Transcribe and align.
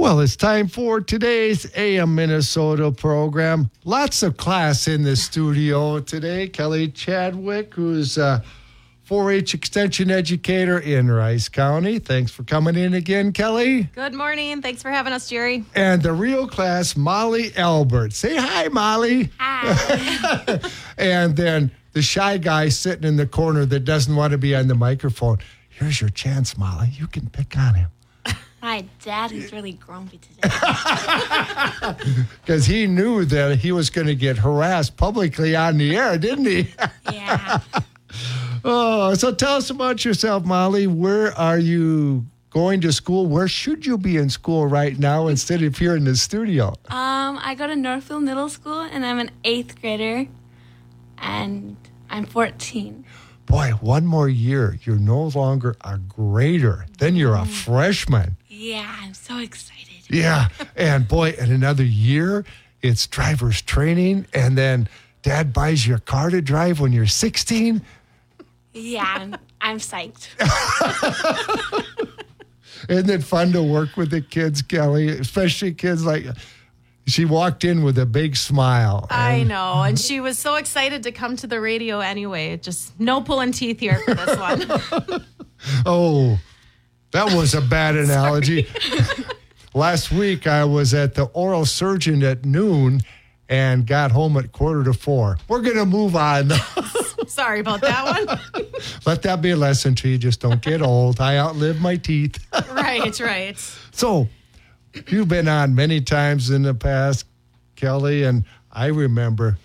Well, 0.00 0.20
it's 0.20 0.34
time 0.34 0.66
for 0.66 1.02
today's 1.02 1.70
AM 1.76 2.14
Minnesota 2.14 2.90
program. 2.90 3.70
Lots 3.84 4.22
of 4.22 4.38
class 4.38 4.88
in 4.88 5.02
the 5.02 5.14
studio 5.14 6.00
today. 6.00 6.48
Kelly 6.48 6.88
Chadwick, 6.88 7.74
who's 7.74 8.16
a 8.16 8.42
4 9.02 9.30
H 9.30 9.52
extension 9.52 10.10
educator 10.10 10.78
in 10.78 11.10
Rice 11.10 11.50
County. 11.50 11.98
Thanks 11.98 12.32
for 12.32 12.44
coming 12.44 12.76
in 12.76 12.94
again, 12.94 13.34
Kelly. 13.34 13.90
Good 13.94 14.14
morning. 14.14 14.62
Thanks 14.62 14.80
for 14.80 14.90
having 14.90 15.12
us, 15.12 15.28
Jerry. 15.28 15.66
And 15.74 16.02
the 16.02 16.14
real 16.14 16.48
class, 16.48 16.96
Molly 16.96 17.54
Albert. 17.54 18.14
Say 18.14 18.36
hi, 18.36 18.68
Molly. 18.68 19.28
Hi. 19.38 20.60
And 20.96 21.36
then 21.36 21.72
the 21.92 22.00
shy 22.00 22.38
guy 22.38 22.70
sitting 22.70 23.04
in 23.06 23.16
the 23.16 23.26
corner 23.26 23.66
that 23.66 23.80
doesn't 23.80 24.16
want 24.16 24.30
to 24.30 24.38
be 24.38 24.54
on 24.54 24.66
the 24.66 24.74
microphone. 24.74 25.40
Here's 25.68 26.00
your 26.00 26.08
chance, 26.08 26.56
Molly. 26.56 26.88
You 26.88 27.06
can 27.06 27.28
pick 27.28 27.54
on 27.58 27.74
him. 27.74 27.90
My 28.62 28.84
dad 29.02 29.32
is 29.32 29.52
really 29.52 29.72
grumpy 29.72 30.18
today. 30.18 30.48
Because 32.42 32.66
he 32.66 32.86
knew 32.86 33.24
that 33.24 33.58
he 33.58 33.72
was 33.72 33.90
going 33.90 34.06
to 34.06 34.14
get 34.14 34.36
harassed 34.38 34.96
publicly 34.96 35.56
on 35.56 35.78
the 35.78 35.96
air, 35.96 36.18
didn't 36.18 36.46
he? 36.46 36.68
yeah. 37.12 37.60
oh, 38.64 39.14
so 39.14 39.32
tell 39.32 39.56
us 39.56 39.70
about 39.70 40.04
yourself, 40.04 40.44
Molly. 40.44 40.86
Where 40.86 41.32
are 41.38 41.58
you 41.58 42.24
going 42.50 42.80
to 42.82 42.92
school? 42.92 43.26
Where 43.26 43.48
should 43.48 43.86
you 43.86 43.96
be 43.96 44.16
in 44.16 44.28
school 44.28 44.66
right 44.66 44.98
now 44.98 45.28
instead 45.28 45.62
of 45.62 45.78
here 45.78 45.96
in 45.96 46.04
the 46.04 46.16
studio? 46.16 46.74
Um, 46.88 47.38
I 47.42 47.54
go 47.56 47.66
to 47.66 47.76
Northfield 47.76 48.24
Middle 48.24 48.48
School 48.48 48.80
and 48.80 49.06
I'm 49.06 49.18
an 49.18 49.30
eighth 49.44 49.80
grader 49.80 50.26
and 51.18 51.76
I'm 52.10 52.26
14. 52.26 53.04
Boy, 53.46 53.70
one 53.80 54.06
more 54.06 54.28
year, 54.28 54.78
you're 54.84 54.98
no 54.98 55.24
longer 55.28 55.76
a 55.80 55.98
grader. 55.98 56.86
Then 56.98 57.16
you're 57.16 57.34
a 57.36 57.46
freshman. 57.46 58.36
Yeah, 58.60 58.94
I'm 59.00 59.14
so 59.14 59.38
excited. 59.38 59.86
Yeah. 60.10 60.48
And 60.76 61.08
boy, 61.08 61.34
in 61.38 61.50
another 61.50 61.84
year, 61.84 62.44
it's 62.82 63.06
driver's 63.06 63.62
training. 63.62 64.26
And 64.34 64.56
then 64.56 64.88
dad 65.22 65.52
buys 65.52 65.86
you 65.86 65.94
a 65.94 65.98
car 65.98 66.30
to 66.30 66.42
drive 66.42 66.78
when 66.78 66.92
you're 66.92 67.06
16. 67.06 67.80
Yeah, 68.74 69.04
I'm, 69.06 69.36
I'm 69.60 69.78
psyched. 69.78 70.28
Isn't 72.88 73.10
it 73.10 73.22
fun 73.22 73.52
to 73.52 73.62
work 73.62 73.96
with 73.96 74.10
the 74.10 74.20
kids, 74.20 74.62
Kelly? 74.62 75.08
Especially 75.08 75.72
kids 75.72 76.04
like 76.04 76.26
she 77.06 77.24
walked 77.24 77.64
in 77.64 77.82
with 77.82 77.98
a 77.98 78.06
big 78.06 78.36
smile. 78.36 79.06
I 79.10 79.42
know. 79.42 79.82
And 79.82 79.98
she 79.98 80.20
was 80.20 80.38
so 80.38 80.56
excited 80.56 81.02
to 81.04 81.12
come 81.12 81.36
to 81.36 81.46
the 81.46 81.60
radio 81.60 82.00
anyway. 82.00 82.58
Just 82.58 82.98
no 83.00 83.22
pulling 83.22 83.52
teeth 83.52 83.80
here 83.80 84.00
for 84.04 84.14
this 84.14 84.38
one. 84.38 85.24
Oh, 85.84 86.38
that 87.12 87.34
was 87.36 87.54
a 87.54 87.60
bad 87.60 87.96
analogy. 88.04 88.66
Last 89.74 90.10
week, 90.10 90.46
I 90.46 90.64
was 90.64 90.94
at 90.94 91.14
the 91.14 91.24
oral 91.26 91.64
surgeon 91.64 92.22
at 92.22 92.44
noon 92.44 93.00
and 93.48 93.86
got 93.86 94.10
home 94.10 94.36
at 94.36 94.52
quarter 94.52 94.84
to 94.84 94.92
four. 94.92 95.38
We're 95.48 95.60
going 95.60 95.76
to 95.76 95.86
move 95.86 96.16
on. 96.16 96.50
Sorry 97.26 97.60
about 97.60 97.80
that 97.82 98.26
one. 98.26 98.64
Let 99.06 99.22
that 99.22 99.40
be 99.42 99.50
a 99.50 99.56
lesson 99.56 99.94
to 99.96 100.08
you. 100.08 100.18
Just 100.18 100.40
don't 100.40 100.60
get 100.60 100.82
old. 100.82 101.20
I 101.20 101.36
outlived 101.36 101.80
my 101.80 101.96
teeth. 101.96 102.44
right, 102.72 103.18
right. 103.20 103.58
So, 103.92 104.28
you've 105.08 105.28
been 105.28 105.48
on 105.48 105.74
many 105.74 106.00
times 106.00 106.50
in 106.50 106.62
the 106.62 106.74
past, 106.74 107.26
Kelly, 107.76 108.24
and 108.24 108.44
I 108.72 108.86
remember 108.86 109.58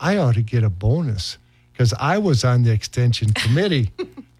I 0.00 0.16
ought 0.18 0.34
to 0.34 0.42
get 0.42 0.62
a 0.62 0.70
bonus 0.70 1.38
because 1.72 1.92
I 1.94 2.18
was 2.18 2.44
on 2.44 2.62
the 2.62 2.72
extension 2.72 3.32
committee. 3.32 3.90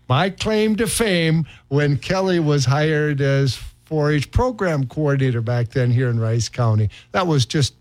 My 0.09 0.31
claim 0.31 0.77
to 0.77 0.87
fame 0.87 1.47
when 1.69 1.99
Kelly 1.99 2.41
was 2.41 2.65
hired 2.65 3.21
as 3.21 3.57
4 3.85 4.13
H 4.13 4.31
program 4.31 4.87
coordinator 4.87 5.43
back 5.43 5.69
then 5.69 5.91
here 5.91 6.09
in 6.09 6.19
Rice 6.19 6.49
County. 6.49 6.91
That 7.13 7.27
was 7.27 7.45
just 7.47 7.75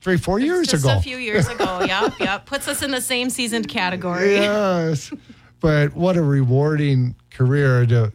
three, 0.00 0.16
four 0.16 0.38
years 0.40 0.68
Just 0.68 0.84
ago. 0.84 0.94
Just 0.94 1.06
a 1.06 1.08
few 1.08 1.18
years 1.18 1.48
ago. 1.48 1.80
Yep, 1.86 2.18
yep. 2.20 2.46
Puts 2.46 2.68
us 2.68 2.82
in 2.82 2.90
the 2.90 3.00
same 3.00 3.30
seasoned 3.30 3.68
category. 3.68 4.34
Yes. 4.34 5.12
but 5.60 5.94
what 5.94 6.16
a 6.16 6.22
rewarding 6.22 7.14
career 7.30 7.86
to 7.86 8.12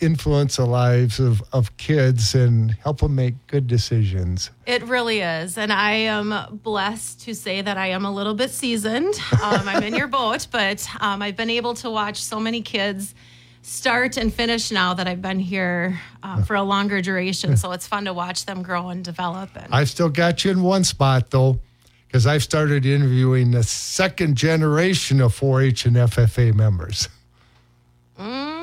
influence 0.00 0.56
the 0.56 0.66
lives 0.66 1.20
of, 1.20 1.42
of 1.52 1.76
kids 1.76 2.34
and 2.34 2.72
help 2.72 3.00
them 3.00 3.14
make 3.14 3.34
good 3.46 3.66
decisions. 3.66 4.50
It 4.66 4.82
really 4.84 5.20
is. 5.20 5.56
And 5.56 5.72
I 5.72 5.92
am 5.92 6.58
blessed 6.62 7.22
to 7.22 7.34
say 7.34 7.62
that 7.62 7.76
I 7.76 7.88
am 7.88 8.04
a 8.04 8.12
little 8.12 8.34
bit 8.34 8.50
seasoned. 8.50 9.14
Um, 9.44 9.68
I'm 9.68 9.82
in 9.82 9.94
your 9.94 10.06
boat, 10.06 10.46
but 10.50 10.88
um, 11.00 11.20
I've 11.20 11.36
been 11.36 11.50
able 11.50 11.74
to 11.74 11.90
watch 11.90 12.22
so 12.22 12.40
many 12.40 12.62
kids 12.62 13.14
start 13.60 14.16
and 14.16 14.32
finish 14.32 14.70
now 14.70 14.94
that 14.94 15.06
I've 15.06 15.20
been 15.20 15.38
here 15.38 16.00
um, 16.22 16.44
for 16.44 16.54
a 16.54 16.62
longer 16.62 17.02
duration. 17.02 17.56
So 17.56 17.72
it's 17.72 17.86
fun 17.86 18.04
to 18.04 18.14
watch 18.14 18.46
them 18.46 18.62
grow 18.62 18.88
and 18.88 19.04
develop. 19.04 19.50
And 19.54 19.74
I've 19.74 19.90
still 19.90 20.08
got 20.08 20.44
you 20.44 20.50
in 20.50 20.62
one 20.62 20.84
spot 20.84 21.30
though, 21.30 21.58
because 22.06 22.26
I've 22.26 22.42
started 22.42 22.86
interviewing 22.86 23.50
the 23.50 23.62
second 23.62 24.36
generation 24.36 25.20
of 25.20 25.34
4 25.34 25.62
H 25.62 25.86
and 25.86 25.96
FFA 25.96 26.54
members. 26.54 27.08
Mm, 28.18 28.53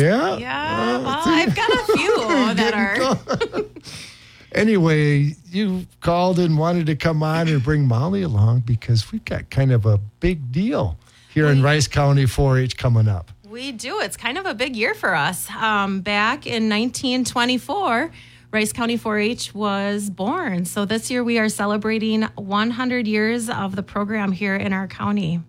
Yeah? 0.00 0.36
yeah, 0.38 0.98
well. 0.98 1.22
I've 1.24 1.54
got 1.54 1.70
a 1.70 1.84
few 1.96 2.16
that 2.54 2.74
are. 2.74 3.64
Anyway, 4.52 5.36
you 5.50 5.86
called 6.00 6.38
and 6.40 6.58
wanted 6.58 6.86
to 6.86 6.96
come 6.96 7.22
on 7.22 7.46
and 7.46 7.62
bring 7.62 7.86
Molly 7.86 8.22
along 8.22 8.60
because 8.60 9.12
we've 9.12 9.24
got 9.24 9.48
kind 9.48 9.70
of 9.70 9.86
a 9.86 9.98
big 10.18 10.50
deal 10.50 10.98
here 11.32 11.46
in 11.46 11.62
Rice 11.62 11.86
County 11.86 12.26
4 12.26 12.58
H 12.58 12.76
coming 12.76 13.06
up. 13.06 13.30
We 13.48 13.70
do. 13.70 14.00
It's 14.00 14.16
kind 14.16 14.38
of 14.38 14.46
a 14.46 14.54
big 14.54 14.74
year 14.74 14.94
for 14.94 15.14
us. 15.14 15.48
Um, 15.50 16.00
back 16.00 16.46
in 16.46 16.68
1924, 16.68 18.10
Rice 18.50 18.72
County 18.72 18.96
4 18.96 19.18
H 19.18 19.54
was 19.54 20.10
born. 20.10 20.64
So 20.64 20.84
this 20.84 21.10
year 21.10 21.22
we 21.22 21.38
are 21.38 21.48
celebrating 21.48 22.22
100 22.22 23.06
years 23.06 23.48
of 23.48 23.76
the 23.76 23.84
program 23.84 24.32
here 24.32 24.56
in 24.56 24.72
our 24.72 24.88
county. 24.88 25.40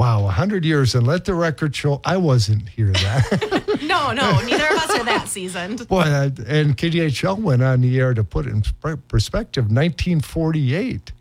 Wow, 0.00 0.22
100 0.22 0.64
years. 0.64 0.94
And 0.94 1.06
let 1.06 1.26
the 1.26 1.34
record 1.34 1.76
show 1.76 2.00
I 2.06 2.16
wasn't 2.16 2.70
here 2.70 2.90
that. 2.90 3.66
No, 3.82 4.12
no, 4.12 4.40
neither 4.42 4.66
of 4.66 4.72
us 4.72 4.90
are 4.98 5.04
that 5.04 5.26
seasoned. 5.26 5.88
Boy, 5.88 6.02
uh, 6.02 6.30
and 6.46 6.76
KDHL 6.76 7.38
went 7.38 7.62
on 7.62 7.80
the 7.80 7.98
air 7.98 8.14
to 8.14 8.22
put 8.22 8.46
it 8.46 8.50
in 8.50 8.62
perspective 9.08 9.64
1948. 9.64 11.12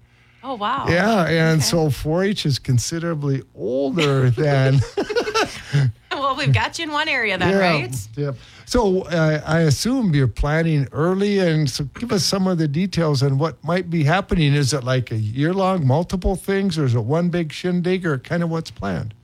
Oh, 0.44 0.56
wow. 0.56 0.86
Yeah, 0.88 1.26
and 1.28 1.64
so 1.64 1.90
4 1.90 2.24
H 2.24 2.46
is 2.46 2.60
considerably 2.60 3.42
older 3.56 4.30
than. 4.30 4.80
Well, 6.30 6.38
we've 6.38 6.54
got 6.54 6.78
you 6.78 6.84
in 6.84 6.92
one 6.92 7.08
area 7.10 7.40
then, 7.40 7.50
yeah, 7.50 7.58
right? 7.58 8.08
Yep. 8.16 8.36
So 8.66 9.02
uh, 9.06 9.42
I 9.48 9.62
assume 9.62 10.14
you're 10.14 10.28
planning 10.28 10.88
early, 10.92 11.40
and 11.40 11.68
so 11.68 11.86
give 11.86 12.12
us 12.12 12.24
some 12.24 12.46
of 12.46 12.60
the 12.60 12.68
details 12.68 13.24
on 13.24 13.40
what 13.40 13.64
might 13.64 13.90
be 13.90 14.04
happening. 14.04 14.54
Is 14.54 14.72
it 14.72 14.84
like 14.84 15.10
a 15.10 15.16
year 15.18 15.56
long, 15.56 15.88
multiple 15.88 16.36
things, 16.36 16.78
or 16.78 16.86
is 16.86 16.94
it 16.94 17.00
one 17.04 17.30
big 17.30 17.52
shindig, 17.52 18.06
or 18.06 18.20
kind 18.20 18.44
of 18.44 18.52
what's 18.52 18.70
planned? 18.70 19.16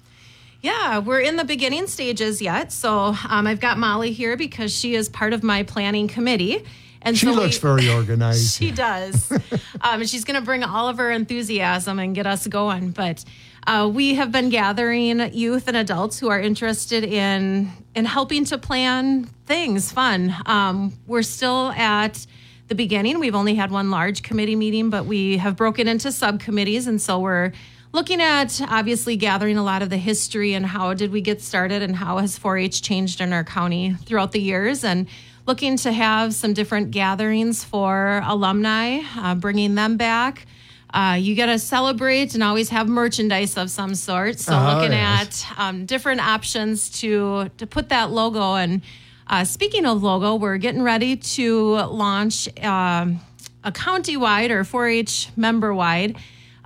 Yeah, 0.62 0.98
we're 0.98 1.20
in 1.20 1.36
the 1.36 1.44
beginning 1.44 1.86
stages 1.86 2.42
yet. 2.42 2.72
So 2.72 3.16
um, 3.30 3.46
I've 3.46 3.60
got 3.60 3.78
Molly 3.78 4.12
here 4.12 4.36
because 4.36 4.74
she 4.76 4.96
is 4.96 5.08
part 5.08 5.32
of 5.34 5.44
my 5.44 5.62
planning 5.62 6.08
committee. 6.08 6.66
And 7.04 7.16
She 7.16 7.28
so 7.28 7.34
looks 7.34 7.62
we- 7.62 7.70
very 7.70 7.88
organized. 7.88 8.58
She 8.58 8.72
does. 8.72 9.32
um, 9.82 10.02
and 10.02 10.10
she's 10.10 10.24
going 10.26 10.40
to 10.40 10.44
bring 10.44 10.64
all 10.64 10.88
of 10.90 10.98
her 10.98 11.12
enthusiasm 11.12 12.00
and 12.00 12.16
get 12.16 12.26
us 12.26 12.48
going. 12.48 12.90
But 12.90 13.24
uh, 13.68 13.90
we 13.92 14.16
have 14.16 14.32
been 14.32 14.50
gathering 14.50 15.20
youth 15.34 15.68
and 15.68 15.76
adults 15.78 16.20
who 16.20 16.30
are 16.30 16.40
interested 16.40 17.04
in 17.04 17.72
in 17.96 18.06
helping 18.06 18.46
to 18.46 18.58
plan 18.58 19.24
things 19.46 19.92
fun. 19.92 20.36
Um, 20.46 20.94
we're 21.08 21.24
still 21.24 21.72
at 21.72 22.26
the 22.68 22.76
beginning. 22.76 23.20
We've 23.20 23.36
only 23.36 23.56
had 23.56 23.72
one 23.72 23.90
large 23.92 24.24
committee 24.24 24.56
meeting, 24.56 24.90
but 24.90 25.06
we 25.06 25.38
have 25.38 25.56
broken 25.56 25.88
into 25.88 26.12
subcommittees, 26.12 26.88
and 26.88 27.02
so 27.02 27.20
we're 27.20 27.54
looking 27.92 28.22
at 28.22 28.62
obviously 28.70 29.16
gathering 29.16 29.58
a 29.58 29.64
lot 29.64 29.82
of 29.82 29.90
the 29.90 29.98
history 29.98 30.54
and 30.54 30.66
how 30.66 30.94
did 30.94 31.12
we 31.12 31.22
get 31.22 31.42
started 31.42 31.82
and 31.82 31.96
how 31.96 32.18
has 32.18 32.38
4-H 32.38 32.82
changed 32.82 33.22
in 33.22 33.32
our 33.32 33.46
county 33.46 33.94
throughout 34.06 34.34
the 34.34 34.42
years 34.42 34.84
and 34.84 35.08
looking 35.48 35.78
to 35.78 35.94
have 35.94 36.34
some 36.34 36.54
different 36.54 36.92
gatherings 36.92 37.64
for 37.64 38.22
alumni, 38.26 39.00
uh, 39.16 39.34
bringing 39.36 39.76
them 39.76 39.96
back. 39.96 40.46
Uh, 40.96 41.16
you 41.16 41.36
got 41.36 41.48
to 41.48 41.60
celebrate 41.60 42.34
and 42.36 42.42
always 42.44 42.70
have 42.70 42.88
merchandise 42.88 43.58
of 43.58 43.70
some 43.70 43.94
sort. 43.96 44.40
So 44.40 44.54
Oh, 44.58 44.76
looking 44.76 44.94
yes. 44.94 45.46
at 45.52 45.60
um, 45.60 45.86
different 45.86 46.22
options 46.22 46.90
to 47.02 47.50
to 47.58 47.68
put 47.68 47.90
that 47.90 48.12
logo 48.12 48.56
and 48.56 48.82
Uh, 49.28 49.44
speaking 49.44 49.86
of 49.88 50.04
logo, 50.04 50.36
we're 50.36 50.58
getting 50.60 50.84
ready 50.84 51.16
to 51.18 51.74
launch 51.90 52.48
um, 52.64 53.20
a 53.64 53.72
county-wide 53.72 54.52
or 54.52 54.64
4-H 54.64 55.30
member-wide 55.36 56.16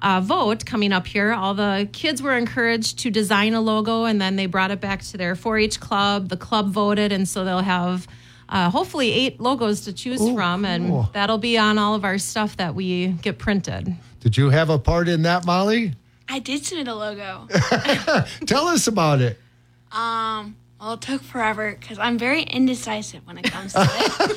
uh, 0.03 0.19
vote 0.19 0.65
coming 0.65 0.91
up 0.91 1.07
here. 1.07 1.31
All 1.31 1.53
the 1.53 1.87
kids 1.93 2.21
were 2.21 2.35
encouraged 2.37 2.99
to 2.99 3.09
design 3.09 3.53
a 3.53 3.61
logo, 3.61 4.03
and 4.03 4.19
then 4.21 4.35
they 4.35 4.45
brought 4.45 4.71
it 4.71 4.81
back 4.81 5.01
to 5.03 5.15
their 5.17 5.35
4-H 5.35 5.79
club. 5.79 6.27
The 6.27 6.35
club 6.37 6.65
voted, 6.73 7.13
and 7.13 7.25
so 7.29 7.45
they'll 7.45 7.69
have 7.77 8.07
uh, 8.49 8.69
hopefully 8.69 9.09
eight 9.13 9.39
logos 9.39 9.81
to 9.85 9.93
choose 9.93 10.21
Ooh, 10.21 10.35
from, 10.35 10.65
and 10.65 10.87
cool. 10.87 11.09
that'll 11.13 11.37
be 11.37 11.57
on 11.57 11.77
all 11.77 11.95
of 11.95 12.03
our 12.03 12.17
stuff 12.17 12.57
that 12.57 12.75
we 12.75 13.07
get 13.23 13.37
printed. 13.37 13.95
Did 14.19 14.37
you 14.37 14.49
have 14.49 14.69
a 14.69 14.77
part 14.77 15.07
in 15.07 15.21
that, 15.23 15.45
Molly? 15.45 15.93
I 16.27 16.39
did 16.39 16.65
submit 16.65 16.87
a 16.87 16.95
logo. 16.95 17.47
Tell 18.45 18.67
us 18.67 18.87
about 18.87 19.21
it. 19.21 19.39
Um, 19.91 20.55
well, 20.79 20.93
it 20.93 21.01
took 21.01 21.21
forever 21.23 21.75
because 21.79 21.97
I'm 21.97 22.17
very 22.17 22.43
indecisive 22.43 23.25
when 23.25 23.37
it 23.37 23.45
comes 23.45 23.73
to 23.73 23.89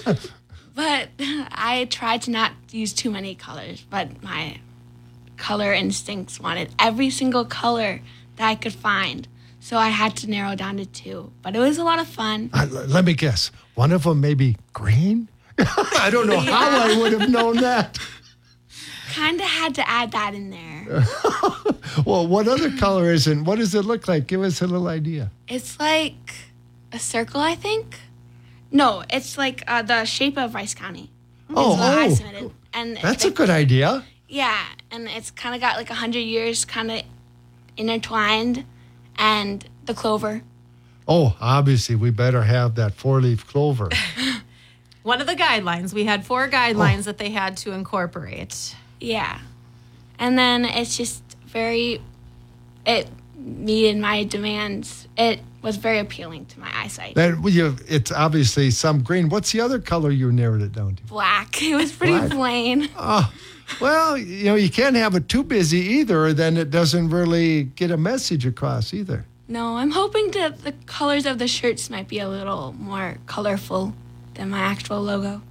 it. 0.06 0.30
but 0.74 1.08
I 1.18 1.86
tried 1.90 2.22
to 2.22 2.30
not 2.30 2.52
use 2.70 2.92
too 2.92 3.10
many 3.10 3.34
colors, 3.34 3.84
but 3.90 4.22
my 4.22 4.58
color 5.36 5.72
instincts 5.72 6.40
wanted 6.40 6.70
every 6.78 7.10
single 7.10 7.44
color 7.44 8.00
that 8.36 8.48
I 8.48 8.54
could 8.54 8.72
find. 8.72 9.28
So 9.60 9.76
I 9.76 9.90
had 9.90 10.16
to 10.18 10.30
narrow 10.30 10.56
down 10.56 10.78
to 10.78 10.86
two. 10.86 11.30
But 11.42 11.54
it 11.54 11.60
was 11.60 11.78
a 11.78 11.84
lot 11.84 11.98
of 11.98 12.08
fun. 12.08 12.50
Uh, 12.52 12.66
let 12.70 13.04
me 13.04 13.14
guess. 13.14 13.50
One 13.74 13.92
of 13.92 14.04
them 14.04 14.20
maybe 14.20 14.56
green? 14.72 15.28
I 15.58 16.08
don't 16.10 16.26
know 16.26 16.40
how 16.40 16.88
I 16.88 16.98
would 16.98 17.12
have 17.20 17.30
known 17.30 17.56
that. 17.56 17.98
Kind 19.12 19.40
of 19.40 19.46
had 19.46 19.74
to 19.76 19.88
add 19.88 20.12
that 20.12 20.34
in 20.34 20.50
there. 20.50 21.04
Well, 22.06 22.26
what 22.26 22.48
other 22.48 22.70
color 22.78 23.12
is 23.12 23.26
it? 23.26 23.38
What 23.42 23.58
does 23.58 23.74
it 23.74 23.84
look 23.84 24.08
like? 24.08 24.26
Give 24.26 24.42
us 24.42 24.62
a 24.62 24.66
little 24.66 24.88
idea. 24.88 25.30
It's 25.46 25.78
like 25.78 26.34
a 26.90 26.98
circle, 26.98 27.40
I 27.40 27.54
think. 27.54 27.98
No, 28.70 29.04
it's 29.10 29.36
like 29.36 29.62
uh, 29.66 29.82
the 29.82 30.04
shape 30.04 30.38
of 30.38 30.54
Rice 30.54 30.74
County. 30.74 31.10
Oh, 31.50 31.76
That's 31.76 31.96
I 31.96 32.06
oh, 32.06 32.14
submitted. 32.14 32.50
And 32.72 32.96
that's 32.96 33.26
a 33.26 33.30
good 33.30 33.50
idea. 33.50 34.04
Yeah, 34.28 34.64
and 34.90 35.06
it's 35.08 35.30
kind 35.30 35.54
of 35.54 35.60
got 35.60 35.76
like 35.76 35.90
a 35.90 35.94
hundred 35.94 36.20
years 36.20 36.64
kind 36.64 36.90
of 36.90 37.02
intertwined, 37.76 38.64
and 39.16 39.68
the 39.84 39.92
clover. 39.92 40.42
Oh, 41.06 41.36
obviously, 41.38 41.94
we 41.96 42.10
better 42.10 42.42
have 42.44 42.76
that 42.76 42.94
four 42.94 43.20
leaf 43.20 43.46
clover. 43.46 43.90
One 45.02 45.20
of 45.20 45.26
the 45.26 45.34
guidelines, 45.34 45.92
we 45.92 46.04
had 46.04 46.24
four 46.24 46.48
guidelines 46.48 47.04
that 47.04 47.18
they 47.18 47.30
had 47.30 47.58
to 47.58 47.72
incorporate. 47.72 48.74
Yeah, 49.02 49.40
and 50.18 50.38
then 50.38 50.64
it's 50.64 50.96
just 50.96 51.22
very. 51.46 52.00
It 52.86 53.08
meted 53.36 53.98
my 53.98 54.24
demands. 54.24 55.08
It 55.16 55.40
was 55.62 55.76
very 55.76 55.98
appealing 55.98 56.46
to 56.46 56.60
my 56.60 56.70
eyesight. 56.74 57.14
then 57.14 57.40
you, 57.44 57.76
it's 57.88 58.10
obviously 58.10 58.70
some 58.70 59.02
green. 59.02 59.28
What's 59.28 59.52
the 59.52 59.60
other 59.60 59.78
color 59.78 60.10
you 60.10 60.32
narrowed 60.32 60.62
it 60.62 60.72
down 60.72 60.96
to? 60.96 61.02
Black. 61.04 61.62
It 61.62 61.76
was 61.76 61.92
pretty 61.92 62.18
Black. 62.18 62.30
plain. 62.30 62.88
Oh, 62.96 63.32
well, 63.80 64.18
you 64.18 64.44
know, 64.44 64.54
you 64.56 64.68
can't 64.70 64.96
have 64.96 65.14
it 65.14 65.28
too 65.28 65.42
busy 65.44 65.78
either, 65.78 66.32
then 66.34 66.56
it 66.56 66.70
doesn't 66.70 67.10
really 67.10 67.64
get 67.64 67.90
a 67.90 67.96
message 67.96 68.44
across 68.44 68.92
either. 68.92 69.24
No, 69.48 69.76
I'm 69.76 69.90
hoping 69.92 70.30
that 70.32 70.62
the 70.64 70.72
colors 70.86 71.24
of 71.26 71.38
the 71.38 71.48
shirts 71.48 71.88
might 71.88 72.08
be 72.08 72.18
a 72.18 72.28
little 72.28 72.74
more 72.78 73.18
colorful 73.26 73.94
than 74.34 74.50
my 74.50 74.58
actual 74.58 75.00
logo. 75.00 75.42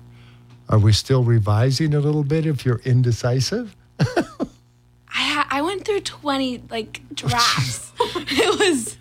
Are 0.71 0.79
we 0.79 0.93
still 0.93 1.23
revising 1.23 1.93
a 1.93 1.99
little 1.99 2.23
bit 2.23 2.45
if 2.45 2.63
you're 2.65 2.79
indecisive? 2.85 3.75
I 3.99 4.05
ha- 5.09 5.47
I 5.51 5.61
went 5.61 5.83
through 5.83 5.99
20 6.01 6.63
like 6.69 7.01
drafts. 7.13 7.91
it 7.99 8.59
was 8.59 8.97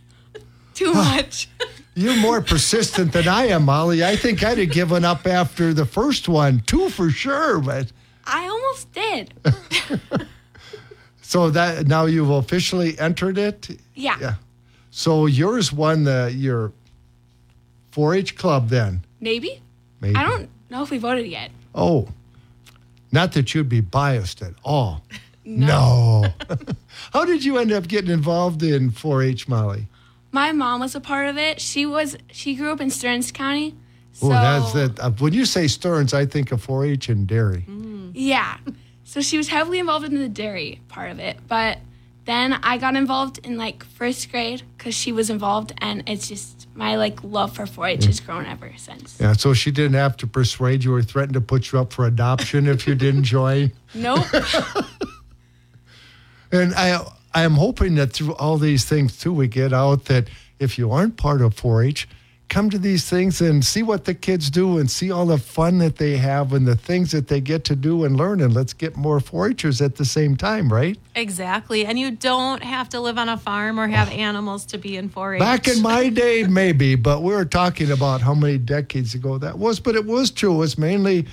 too 0.75 0.93
much. 0.93 1.49
You're 1.95 2.17
more 2.17 2.41
persistent 2.41 3.13
than 3.13 3.29
I 3.29 3.47
am, 3.47 3.67
Molly. 3.67 4.05
I 4.05 4.17
think 4.17 4.43
I'd 4.43 4.59
have 4.59 4.71
given 4.71 5.05
up 5.05 5.27
after 5.27 5.73
the 5.73 5.87
first 5.87 6.29
one, 6.29 6.61
two 6.67 6.89
for 6.91 7.11
sure. 7.11 7.61
But 7.61 7.93
I 8.25 8.49
almost 8.49 8.93
did. 8.93 9.35
so 11.23 11.51
that 11.51 11.87
now 11.87 12.07
you've 12.07 12.31
officially 12.31 12.99
entered 12.99 13.39
it. 13.39 13.81
Yeah. 13.95 14.17
Yeah. 14.21 14.35
So 14.91 15.27
yours 15.27 15.73
won 15.73 16.03
the 16.03 16.33
your 16.35 16.73
4-H 17.93 18.37
club 18.37 18.71
then. 18.71 19.05
Maybe. 19.21 19.63
Maybe. 20.01 20.17
I 20.17 20.25
don't 20.25 20.49
know 20.69 20.83
if 20.83 20.91
we 20.91 20.99
voted 20.99 21.27
yet. 21.27 21.51
Oh, 21.75 22.09
not 23.13 23.33
that 23.33 23.55
you'd 23.55 23.69
be 23.69 23.81
biased 23.81 24.43
at 24.43 24.55
all. 24.65 25.03
No. 25.43 26.27
How 27.13 27.25
did 27.25 27.45
you 27.45 27.59
end 27.59 27.73
up 27.73 27.89
getting 27.89 28.11
involved 28.11 28.63
in 28.63 28.93
4-H, 28.93 29.49
Molly? 29.49 29.89
My 30.31 30.53
mom 30.53 30.81
was 30.81 30.95
a 30.95 31.01
part 31.01 31.27
of 31.29 31.39
it. 31.39 31.61
She 31.61 31.87
was 31.87 32.17
she 32.31 32.55
grew 32.55 32.71
up 32.71 32.81
in 32.81 32.91
Stearns 32.91 33.33
County. 33.33 33.75
So 34.13 34.27
Oh, 34.27 34.31
that's 34.31 34.73
that. 34.75 35.01
Uh, 35.01 35.11
when 35.13 35.33
you 35.33 35.47
say 35.47 35.67
Stearns, 35.67 36.13
I 36.15 36.27
think 36.27 36.53
of 36.53 36.65
4-H 36.65 37.09
and 37.09 37.27
dairy. 37.27 37.65
Yeah. 38.13 38.59
So 39.05 39.23
she 39.23 39.39
was 39.39 39.49
heavily 39.49 39.79
involved 39.81 40.05
in 40.05 40.15
the 40.15 40.29
dairy 40.29 40.81
part 40.89 41.11
of 41.11 41.19
it, 41.19 41.39
but 41.49 41.79
then 42.27 42.53
I 42.63 42.79
got 42.79 42.97
involved 42.97 43.39
in 43.45 43.57
like 43.57 43.85
first 43.85 44.31
grade 44.31 44.63
because 44.77 44.95
she 44.95 45.13
was 45.13 45.31
involved, 45.31 45.73
and 45.79 46.03
it's 46.07 46.29
just 46.29 46.69
my 46.75 46.97
like 46.97 47.23
love 47.25 47.55
for 47.55 47.65
4-H 47.65 48.05
has 48.05 48.21
grown 48.21 48.47
ever 48.47 48.73
since. 48.77 49.19
Yeah, 49.21 49.33
so 49.33 49.55
she 49.55 49.71
didn't 49.71 49.95
have 49.95 50.17
to 50.19 50.27
persuade 50.27 50.85
you 50.85 50.95
or 50.95 51.03
threaten 51.03 51.35
to 51.35 51.41
put 51.41 51.73
you 51.73 51.79
up 51.79 51.93
for 51.93 52.07
adoption 52.07 52.67
if 52.67 52.87
you 52.87 52.95
didn't 52.95 53.25
join. 53.25 53.73
Nope. 53.95 54.25
And 56.53 56.75
I 56.75 57.05
I 57.33 57.43
am 57.43 57.55
hoping 57.55 57.95
that 57.95 58.13
through 58.13 58.35
all 58.35 58.59
these 58.59 58.85
things 58.85 59.17
too, 59.17 59.33
we 59.33 59.47
get 59.47 59.73
out 59.73 60.07
that 60.07 60.29
if 60.59 60.79
you 60.79 60.91
aren't 60.91 61.17
part 61.17 61.43
of 61.43 61.55
4-H, 61.55 62.09
come 62.51 62.69
to 62.69 62.79
these 62.79 63.09
things 63.09 63.41
and 63.41 63.65
see 63.65 63.83
what 63.83 64.05
the 64.05 64.13
kids 64.13 64.51
do 64.51 64.79
and 64.79 64.91
see 64.91 65.11
all 65.11 65.25
the 65.25 65.39
fun 65.39 65.79
that 65.79 65.97
they 65.97 66.17
have 66.17 66.53
and 66.53 66.67
the 66.67 66.77
things 66.77 67.13
that 67.13 67.29
they 67.29 67.41
get 67.41 67.65
to 67.65 67.77
do 67.77 68.05
and 68.05 68.17
learn. 68.17 68.41
And 68.41 68.53
let's 68.53 68.73
get 68.73 68.97
more 68.97 69.21
4-Hers 69.21 69.81
at 69.81 69.97
the 69.97 70.05
same 70.05 70.37
time, 70.37 70.71
right? 70.71 70.99
Exactly. 71.15 71.87
And 71.87 71.99
you 71.99 72.11
don't 72.11 72.63
have 72.63 72.89
to 72.91 73.01
live 73.01 73.19
on 73.19 73.29
a 73.29 73.39
farm 73.39 73.79
or 73.79 73.87
have 73.87 74.11
animals 74.13 74.67
to 74.67 74.79
be 74.79 74.97
in 74.97 75.09
4 75.09 75.37
H. 75.37 75.41
Back 75.41 75.69
in 75.69 75.81
my 75.81 76.09
day, 76.25 76.43
maybe, 76.43 76.97
but 76.97 77.23
we 77.23 77.33
were 77.33 77.45
talking 77.45 77.93
about 77.93 78.21
how 78.21 78.35
many 78.35 78.59
decades 78.59 79.15
ago 79.15 79.39
that 79.39 79.59
was. 79.59 79.79
But 79.79 79.95
it 79.95 80.05
was 80.05 80.31
true. 80.31 80.55
It 80.55 80.59
was 80.59 80.77
mainly 80.77 81.27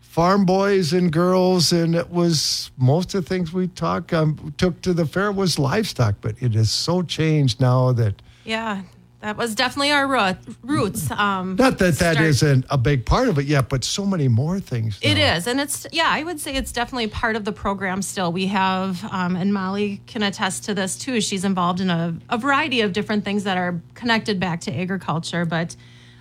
farm 0.00 0.44
boys 0.44 0.92
and 0.92 1.12
girls, 1.12 1.72
and 1.72 1.94
it 1.94 2.10
was 2.10 2.72
most 2.76 3.14
of 3.14 3.24
the 3.24 3.28
things 3.28 3.52
we 3.52 3.68
talk 3.68 4.12
um, 4.12 4.52
took 4.58 4.80
to 4.82 4.92
the 4.92 5.06
fair 5.06 5.30
was 5.30 5.56
livestock. 5.56 6.16
But 6.20 6.34
it 6.42 6.56
is 6.56 6.70
so 6.70 7.02
changed 7.02 7.60
now 7.60 7.92
that 7.92 8.20
Yeah, 8.44 8.82
that 9.24 9.38
was 9.38 9.54
definitely 9.54 9.90
our 9.90 10.06
root, 10.06 10.36
roots. 10.60 11.10
Um, 11.10 11.56
not 11.56 11.78
that 11.78 11.94
that 11.94 12.18
not 12.20 12.64
a 12.68 12.76
big 12.76 13.06
part 13.06 13.28
of 13.28 13.38
it 13.38 13.46
yet, 13.46 13.70
but 13.70 13.82
so 13.82 14.04
many 14.04 14.28
more 14.28 14.60
things. 14.60 14.98
It 15.00 15.14
now. 15.14 15.36
is, 15.36 15.46
and 15.46 15.58
it's 15.58 15.86
yeah. 15.92 16.08
I 16.08 16.22
would 16.22 16.38
say 16.38 16.54
it's 16.54 16.72
definitely 16.72 17.06
part 17.06 17.34
of 17.34 17.46
the 17.46 17.52
program. 17.52 18.02
Still, 18.02 18.32
we 18.32 18.48
have, 18.48 19.02
um, 19.10 19.34
and 19.34 19.54
Molly 19.54 20.02
can 20.06 20.22
attest 20.22 20.64
to 20.64 20.74
this 20.74 20.96
too. 20.96 21.22
She's 21.22 21.42
involved 21.42 21.80
in 21.80 21.88
a, 21.88 22.14
a 22.28 22.36
variety 22.36 22.82
of 22.82 22.92
different 22.92 23.24
things 23.24 23.44
that 23.44 23.56
are 23.56 23.80
connected 23.94 24.38
back 24.38 24.60
to 24.62 24.78
agriculture. 24.78 25.46
But 25.46 25.74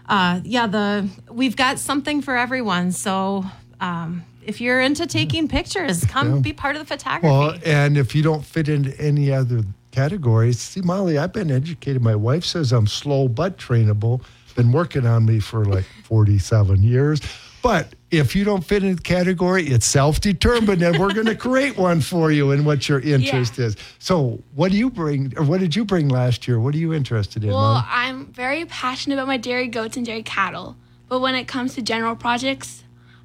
uh, 0.07 0.39
yeah, 0.45 0.67
the 0.67 1.09
we've 1.29 1.57
got 1.57 1.79
something 1.79 2.21
for 2.21 2.37
everyone. 2.37 2.93
So 2.93 3.43
um, 3.81 4.23
if 4.45 4.61
you're 4.61 4.79
into 4.79 5.07
taking 5.07 5.49
pictures, 5.49 6.05
come 6.05 6.41
be 6.41 6.53
part 6.53 6.77
of 6.77 6.81
the 6.81 6.87
photography. 6.87 7.27
Well, 7.27 7.57
and 7.65 7.97
if 7.97 8.15
you 8.15 8.23
don't 8.23 8.45
fit 8.45 8.69
into 8.69 8.97
any 8.97 9.29
other 9.29 9.65
categories, 9.93 10.59
see, 10.59 10.81
Molly, 10.81 11.17
I've 11.17 11.31
been 11.31 11.51
educated. 11.51 12.01
My 12.01 12.15
wife 12.15 12.43
says 12.43 12.73
I'm 12.73 12.87
slow 12.87 13.27
but 13.27 13.57
trainable. 13.57 14.21
Been 14.55 14.71
working 14.71 15.05
on 15.05 15.25
me 15.25 15.39
for 15.39 15.63
like 15.63 15.85
47 16.03 16.83
years. 16.83 17.21
But 17.61 17.95
if 18.11 18.35
you 18.35 18.43
don't 18.43 18.63
fit 18.63 18.83
in 18.83 18.97
the 18.97 19.01
category, 19.01 19.65
it's 19.65 19.85
self-determined, 19.85 20.83
and 20.83 20.99
we're 20.99 21.13
going 21.13 21.27
to 21.27 21.35
create 21.35 21.77
one 21.77 22.01
for 22.01 22.29
you 22.29 22.51
and 22.51 22.65
what 22.65 22.89
your 22.89 22.99
interest 22.99 23.57
is. 23.57 23.77
So, 23.99 24.43
what 24.53 24.71
do 24.71 24.77
you 24.77 24.89
bring, 24.89 25.33
or 25.37 25.45
what 25.45 25.61
did 25.61 25.73
you 25.73 25.85
bring 25.85 26.09
last 26.09 26.45
year? 26.45 26.59
What 26.59 26.75
are 26.75 26.77
you 26.77 26.93
interested 26.93 27.41
in, 27.43 27.51
Well, 27.51 27.61
Molly? 27.61 27.85
I'm 27.87 28.25
very 28.33 28.65
passionate 28.65 29.15
about 29.15 29.27
my 29.27 29.37
dairy 29.37 29.69
goats 29.69 29.95
and 29.95 30.05
dairy 30.05 30.23
cattle, 30.23 30.75
but 31.07 31.21
when 31.21 31.35
it 31.35 31.47
comes 31.47 31.73
to 31.75 31.81
general 31.81 32.17
projects, 32.17 32.83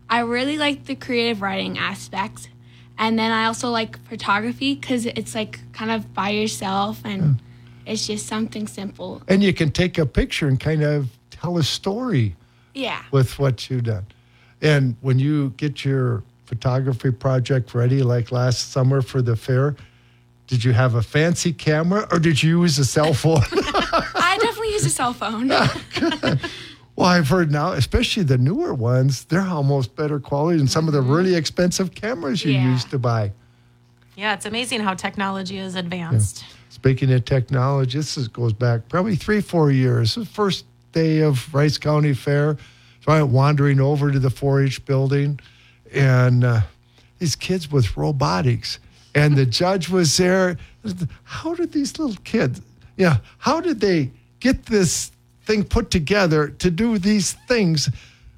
I 0.08 0.20
really 0.20 0.56
like 0.56 0.84
the 0.84 0.94
creative 0.94 1.42
writing 1.42 1.76
aspect. 1.76 2.48
And 2.99 3.19
then 3.19 3.31
I 3.31 3.47
also 3.47 3.71
like 3.71 3.99
photography 4.09 4.75
because 4.75 5.07
it's 5.07 5.35
like 5.35 5.61
kind 5.73 5.90
of 5.90 6.12
by 6.12 6.31
yourself 6.31 7.00
and 7.05 7.23
hmm. 7.23 7.33
it's 7.87 8.07
just 8.07 8.26
something 8.26 8.67
simple. 8.67 9.23
And 9.28 9.43
you 9.43 9.55
can 9.55 9.71
take 9.71 9.99
a 9.99 10.07
picture 10.07 10.49
and 10.49 10.59
kind 10.59 10.83
of 10.83 11.09
tell 11.31 11.59
a 11.59 11.62
story. 11.62 12.35
Yeah. 12.75 13.02
with 13.11 13.40
what 13.40 13.69
you've 13.69 13.85
done. 13.85 14.07
And 14.62 14.95
when 15.00 15.19
you 15.19 15.50
get 15.57 15.85
your 15.85 16.23
photography 16.47 17.11
project 17.11 17.75
ready, 17.75 18.02
like 18.02 18.31
last 18.31 18.71
summer 18.71 19.02
for 19.02 19.21
the 19.21 19.35
fair, 19.35 19.75
did 20.47 20.64
you 20.64 20.73
have 20.73 20.95
a 20.95 21.02
fancy 21.02 21.52
camera 21.52 22.07
or 22.11 22.19
did 22.19 22.43
you 22.43 22.62
use 22.62 22.78
a 22.78 22.85
cell 22.85 23.14
phone? 23.14 23.43
I 23.52 24.38
definitely 24.40 24.73
use 24.73 24.85
a 24.87 24.90
cell 24.90 25.12
phone. 25.12 25.50
well, 26.99 27.07
I've 27.07 27.28
heard 27.28 27.52
now, 27.52 27.73
especially 27.73 28.25
the 28.25 28.38
newer 28.38 28.75
ones, 28.75 29.25
they're 29.26 29.40
almost 29.47 29.95
better 29.95 30.19
quality 30.19 30.59
than 30.59 30.67
some 30.67 30.88
of 30.88 30.93
the 30.95 31.00
really 31.00 31.37
expensive 31.37 31.95
cameras 31.95 32.45
you 32.45 32.52
Yeah. 32.55 32.73
used 32.73 32.90
to 32.90 32.99
buy. 32.99 33.31
yeah, 34.17 34.35
it's 34.35 34.47
amazing 34.47 34.81
how 34.81 34.95
technology 34.95 35.59
is 35.59 35.76
advanced. 35.76 36.45
Speaking 36.71 37.12
of 37.12 37.25
technology, 37.25 37.99
this 37.99 38.17
is, 38.19 38.26
goes 38.26 38.52
back 38.52 38.88
probably 38.88 39.14
three, 39.14 39.40
four 39.40 39.71
years. 39.71 40.17
The 40.17 40.25
first 40.25 40.64
day 40.90 41.21
of 41.21 41.55
Rice 41.55 41.78
County 41.78 42.14
Fair. 42.14 42.57
So 43.07 43.12
I 43.12 43.23
went 43.23 43.33
wandering 43.33 43.81
over 43.81 44.11
to 44.11 44.19
the 44.19 44.28
4-H 44.28 44.85
building, 44.87 45.38
and 45.95 46.43
uh, 46.43 46.61
these 47.21 47.37
kids 47.37 47.71
with 47.71 47.97
robotics, 47.97 48.81
and 49.14 49.37
the 49.37 49.47
judge 49.61 49.88
was 49.88 50.17
there. 50.17 50.57
How 51.23 51.55
did 51.55 51.71
these 51.71 51.97
little 51.97 52.17
kids? 52.25 52.61
Yeah, 52.97 53.19
how 53.38 53.61
did 53.61 53.78
they 53.81 54.11
get 54.40 54.67
this 54.67 55.12
thing 55.49 55.64
put 55.64 55.90
together 55.90 56.49
to 56.49 56.71
do 56.71 56.99
these 56.99 57.33
things? 57.49 57.88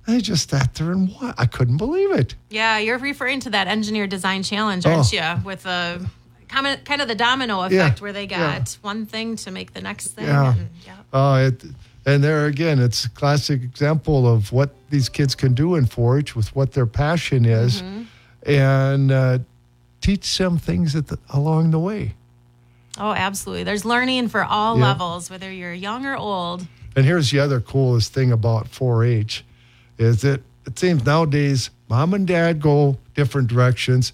I 0.07 0.21
just 0.21 0.49
sat 0.51 0.75
there 0.75 0.93
and 0.93 1.11
what? 1.17 1.35
I 1.39 1.45
couldn't 1.47 1.77
believe 1.77 2.13
it. 2.13 2.35
Yeah, 2.49 2.79
you're 2.79 2.99
referring 2.99 3.41
to 3.41 3.51
that 3.51 3.67
engineer 3.67 4.07
design 4.07 4.43
challenge, 4.43 4.87
aren't 4.87 5.13
you? 5.13 5.23
With 5.45 5.67
a 5.67 6.01
kind 6.49 7.01
of 7.03 7.09
the 7.09 7.15
domino 7.15 7.61
effect 7.61 7.73
Yeah, 7.99 8.03
where 8.03 8.13
they 8.13 8.27
got 8.27 8.39
yeah. 8.39 8.65
one 8.83 9.07
thing 9.07 9.37
to 9.37 9.51
make 9.51 9.73
the 9.73 9.81
next 9.83 10.09
thing. 10.09 10.27
Yeah. 10.27 10.55
and- 10.55 10.69
yeah. 10.87 10.97
Oh, 11.13 11.35
it, 11.35 11.63
and 12.07 12.25
there 12.25 12.47
again, 12.47 12.79
it's 12.79 13.05
a 13.05 13.11
classic 13.11 13.63
example 13.63 14.27
of 14.33 14.53
what 14.53 14.71
these 14.89 15.09
kids 15.09 15.35
can 15.35 15.53
do 15.55 15.75
in 15.75 15.85
4-H 15.87 16.35
with 16.35 16.55
what 16.57 16.73
their 16.73 16.87
passion 16.87 17.45
is, 17.45 17.83
and 18.47 19.13
uh, 19.13 19.39
teach 20.01 20.39
them 20.39 20.59
things 20.59 20.97
at 20.97 21.09
the, 21.09 21.19
along 21.31 21.71
the 21.73 21.79
way. 21.79 22.15
Oh, 22.99 23.13
absolutely. 23.13 23.65
There's 23.65 23.85
learning 23.85 24.29
for 24.29 24.43
all 24.45 24.77
Yeah. 24.79 24.87
levels, 24.89 25.31
whether 25.31 25.53
you're 25.53 25.75
young 25.75 26.05
or 26.07 26.17
old. 26.17 26.67
And 26.97 27.05
here's 27.05 27.31
the 27.31 27.39
other 27.39 27.61
coolest 27.61 28.13
thing 28.13 28.33
about 28.33 28.71
4-H 28.71 29.45
is 29.99 30.23
that 30.23 30.43
it 30.67 30.79
seems 30.79 31.05
nowadays 31.05 31.71
mom 31.89 32.15
and 32.15 32.27
dad 32.27 32.61
go 32.61 32.97
different 33.15 33.49
directions. 33.49 34.13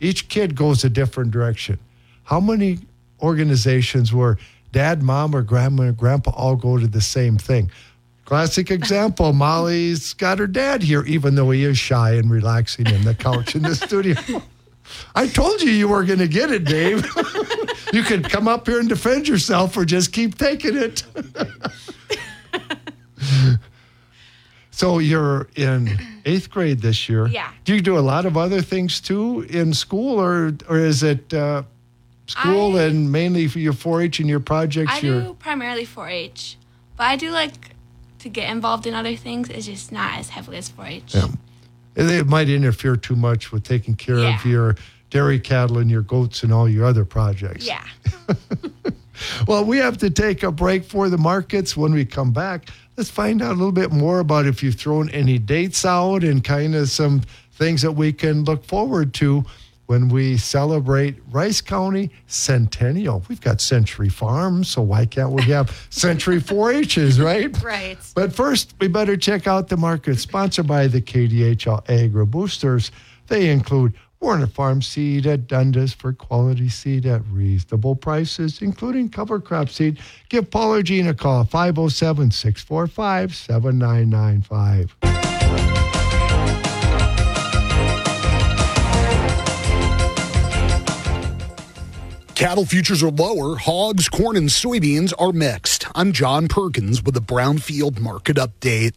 Each 0.00 0.28
kid 0.28 0.54
goes 0.54 0.84
a 0.84 0.90
different 0.90 1.30
direction. 1.30 1.78
How 2.24 2.40
many 2.40 2.78
organizations 3.20 4.12
where 4.12 4.38
dad, 4.72 5.02
mom, 5.02 5.34
or 5.34 5.42
grandma 5.42 5.84
and 5.84 5.96
grandpa 5.96 6.30
all 6.32 6.56
go 6.56 6.78
to 6.78 6.86
the 6.86 7.00
same 7.00 7.38
thing? 7.38 7.70
Classic 8.24 8.70
example, 8.70 9.32
Molly's 9.44 10.12
got 10.14 10.38
her 10.38 10.46
dad 10.46 10.82
here, 10.82 11.04
even 11.04 11.34
though 11.34 11.50
he 11.50 11.64
is 11.64 11.78
shy 11.78 12.12
and 12.14 12.30
relaxing 12.30 12.86
in 12.86 13.02
the 13.04 13.14
couch 13.14 13.56
in 13.56 13.62
the 13.62 13.74
studio. 13.86 14.42
I 15.14 15.26
told 15.26 15.62
you 15.62 15.70
you 15.70 15.88
were 15.88 16.04
going 16.04 16.18
to 16.18 16.28
get 16.28 16.50
it, 16.50 16.64
Dave. 16.64 17.04
you 17.92 18.02
could 18.02 18.28
come 18.28 18.48
up 18.48 18.66
here 18.66 18.80
and 18.80 18.88
defend 18.88 19.28
yourself 19.28 19.76
or 19.76 19.84
just 19.84 20.12
keep 20.12 20.36
taking 20.38 20.76
it. 20.76 21.02
so 24.70 24.98
you're 24.98 25.48
in 25.56 25.98
eighth 26.24 26.50
grade 26.50 26.80
this 26.80 27.08
year. 27.08 27.26
Yeah. 27.26 27.50
Do 27.64 27.74
you 27.74 27.80
do 27.80 27.98
a 27.98 28.00
lot 28.00 28.26
of 28.26 28.36
other 28.36 28.62
things 28.62 29.00
too 29.00 29.46
in 29.48 29.72
school, 29.74 30.20
or 30.20 30.52
or 30.68 30.78
is 30.78 31.02
it 31.02 31.32
uh, 31.34 31.62
school 32.26 32.76
I- 32.76 32.82
and 32.84 33.10
mainly 33.10 33.48
for 33.48 33.58
your 33.58 33.72
4-H 33.72 34.20
and 34.20 34.28
your 34.28 34.40
projects? 34.40 34.92
I 34.92 34.98
your 35.00 35.20
do 35.20 35.34
primarily 35.34 35.86
4-H, 35.86 36.56
but 36.96 37.04
I 37.04 37.16
do 37.16 37.30
like 37.30 37.74
to 38.20 38.28
get 38.28 38.50
involved 38.50 38.86
in 38.86 38.94
other 38.94 39.16
things. 39.16 39.48
It's 39.48 39.66
just 39.66 39.92
not 39.92 40.18
as 40.18 40.28
heavily 40.30 40.58
as 40.58 40.68
4-H. 40.70 41.14
Yeah. 41.14 41.28
it 41.96 42.26
might 42.26 42.48
interfere 42.48 42.96
too 42.96 43.16
much 43.16 43.50
with 43.52 43.62
taking 43.64 43.94
care 43.94 44.18
of 44.18 44.44
your 44.44 44.76
dairy 45.10 45.40
cattle 45.40 45.78
and 45.78 45.90
your 45.90 46.02
goats 46.02 46.42
and 46.42 46.52
all 46.52 46.68
your 46.68 46.84
other 46.84 47.04
projects. 47.04 47.66
Yeah. 47.66 47.84
Well, 49.46 49.64
we 49.64 49.78
have 49.78 49.98
to 49.98 50.10
take 50.10 50.42
a 50.42 50.52
break 50.52 50.84
for 50.84 51.08
the 51.08 51.18
markets. 51.18 51.76
When 51.76 51.92
we 51.92 52.04
come 52.04 52.32
back, 52.32 52.68
let's 52.96 53.10
find 53.10 53.42
out 53.42 53.52
a 53.52 53.54
little 53.54 53.72
bit 53.72 53.92
more 53.92 54.20
about 54.20 54.46
if 54.46 54.62
you've 54.62 54.76
thrown 54.76 55.08
any 55.10 55.38
dates 55.38 55.84
out 55.84 56.24
and 56.24 56.42
kind 56.42 56.74
of 56.74 56.88
some 56.88 57.22
things 57.52 57.82
that 57.82 57.92
we 57.92 58.12
can 58.12 58.44
look 58.44 58.64
forward 58.64 59.14
to 59.14 59.44
when 59.86 60.08
we 60.08 60.36
celebrate 60.36 61.16
Rice 61.30 61.60
County 61.62 62.10
Centennial. 62.26 63.24
We've 63.28 63.40
got 63.40 63.60
Century 63.60 64.10
Farms, 64.10 64.68
so 64.68 64.82
why 64.82 65.06
can't 65.06 65.30
we 65.30 65.42
have 65.44 65.86
Century 65.90 66.40
4-H's, 66.40 67.18
right? 67.18 67.60
Right. 67.62 67.98
But 68.14 68.34
first, 68.34 68.74
we 68.80 68.88
better 68.88 69.16
check 69.16 69.46
out 69.46 69.68
the 69.68 69.78
market 69.78 70.18
sponsored 70.18 70.66
by 70.66 70.88
the 70.88 71.00
KDHL 71.00 71.88
Agri 71.88 72.26
Boosters. 72.26 72.90
They 73.28 73.50
include 73.50 73.94
Warner 74.20 74.48
Farm 74.48 74.82
seed 74.82 75.26
at 75.26 75.46
Dundas 75.46 75.94
for 75.94 76.12
quality 76.12 76.68
seed 76.68 77.06
at 77.06 77.22
reasonable 77.30 77.94
prices, 77.94 78.60
including 78.60 79.08
cover 79.10 79.38
crop 79.38 79.68
seed. 79.68 80.00
Give 80.28 80.50
Paul 80.50 80.74
or 80.74 80.82
Jean 80.82 81.06
a 81.06 81.14
call, 81.14 81.44
507 81.44 82.32
645 82.32 83.34
7995. 83.34 84.96
Cattle 92.34 92.64
futures 92.64 93.02
are 93.02 93.10
lower. 93.10 93.56
Hogs, 93.56 94.08
corn, 94.08 94.36
and 94.36 94.48
soybeans 94.48 95.12
are 95.18 95.32
mixed. 95.32 95.86
I'm 95.96 96.12
John 96.12 96.46
Perkins 96.46 97.02
with 97.02 97.14
the 97.14 97.20
Brownfield 97.20 97.98
Market 97.98 98.36
Update. 98.36 98.92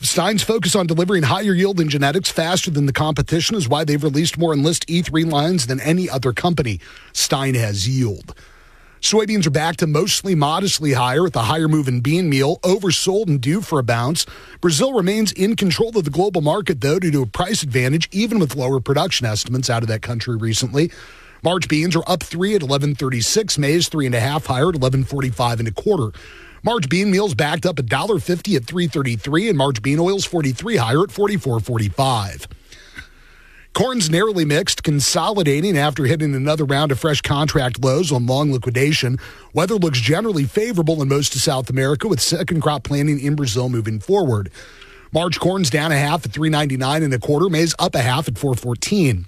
Stine's 0.00 0.42
focus 0.42 0.74
on 0.74 0.86
delivering 0.86 1.22
higher 1.22 1.54
yield 1.54 1.80
in 1.80 1.88
genetics 1.88 2.30
faster 2.30 2.70
than 2.70 2.86
the 2.86 2.92
competition 2.92 3.56
is 3.56 3.68
why 3.68 3.84
they've 3.84 4.02
released 4.02 4.36
more 4.36 4.52
Enlist 4.52 4.86
E3 4.86 5.30
lines 5.30 5.66
than 5.66 5.80
any 5.80 6.10
other 6.10 6.32
company. 6.32 6.80
Stein 7.12 7.54
has 7.54 7.88
yield. 7.88 8.34
Soybeans 9.00 9.46
are 9.46 9.50
back 9.50 9.76
to 9.76 9.86
mostly 9.86 10.34
modestly 10.34 10.94
higher 10.94 11.22
with 11.22 11.36
a 11.36 11.42
higher 11.42 11.68
move 11.68 11.88
in 11.88 12.00
bean 12.00 12.28
meal, 12.28 12.58
oversold 12.60 13.28
and 13.28 13.40
due 13.40 13.60
for 13.60 13.78
a 13.78 13.82
bounce. 13.82 14.24
Brazil 14.60 14.94
remains 14.94 15.30
in 15.32 15.56
control 15.56 15.96
of 15.96 16.04
the 16.04 16.10
global 16.10 16.40
market, 16.40 16.80
though, 16.80 16.98
due 16.98 17.10
to 17.10 17.22
a 17.22 17.26
price 17.26 17.62
advantage, 17.62 18.08
even 18.12 18.38
with 18.38 18.56
lower 18.56 18.80
production 18.80 19.26
estimates 19.26 19.68
out 19.68 19.82
of 19.82 19.88
that 19.88 20.00
country 20.00 20.36
recently. 20.36 20.90
March 21.42 21.68
beans 21.68 21.94
are 21.94 22.04
up 22.06 22.22
three 22.22 22.54
at 22.54 22.62
11.36. 22.62 23.58
May's 23.58 23.88
three 23.90 24.06
and 24.06 24.14
a 24.14 24.20
half 24.20 24.46
higher 24.46 24.70
at 24.70 24.74
11.45 24.74 25.58
and 25.58 25.68
a 25.68 25.72
quarter. 25.72 26.18
March 26.64 26.88
bean 26.88 27.10
meal's 27.10 27.34
backed 27.34 27.66
up 27.66 27.76
$1.50 27.76 28.56
at 28.56 28.62
3.33, 28.62 29.50
and 29.50 29.58
March 29.58 29.82
bean 29.82 29.98
oil's 29.98 30.24
43 30.24 30.76
higher 30.76 31.02
at 31.02 31.10
44.45. 31.10 32.46
Corn's 33.74 34.08
narrowly 34.08 34.46
mixed, 34.46 34.82
consolidating 34.82 35.76
after 35.76 36.04
hitting 36.04 36.34
another 36.34 36.64
round 36.64 36.90
of 36.90 36.98
fresh 36.98 37.20
contract 37.20 37.84
lows 37.84 38.10
on 38.10 38.24
long 38.24 38.50
liquidation. 38.50 39.18
Weather 39.52 39.74
looks 39.74 40.00
generally 40.00 40.44
favorable 40.44 41.02
in 41.02 41.08
most 41.08 41.34
of 41.34 41.42
South 41.42 41.68
America, 41.68 42.08
with 42.08 42.22
second 42.22 42.62
crop 42.62 42.84
planting 42.84 43.20
in 43.20 43.34
Brazil 43.34 43.68
moving 43.68 44.00
forward. 44.00 44.50
March 45.12 45.38
corn's 45.38 45.68
down 45.68 45.92
a 45.92 45.98
half 45.98 46.24
at 46.24 46.32
3.99 46.32 47.04
and 47.04 47.12
a 47.12 47.18
quarter. 47.18 47.50
May's 47.50 47.74
up 47.78 47.94
a 47.94 48.00
half 48.00 48.26
at 48.26 48.34
4.14. 48.34 49.26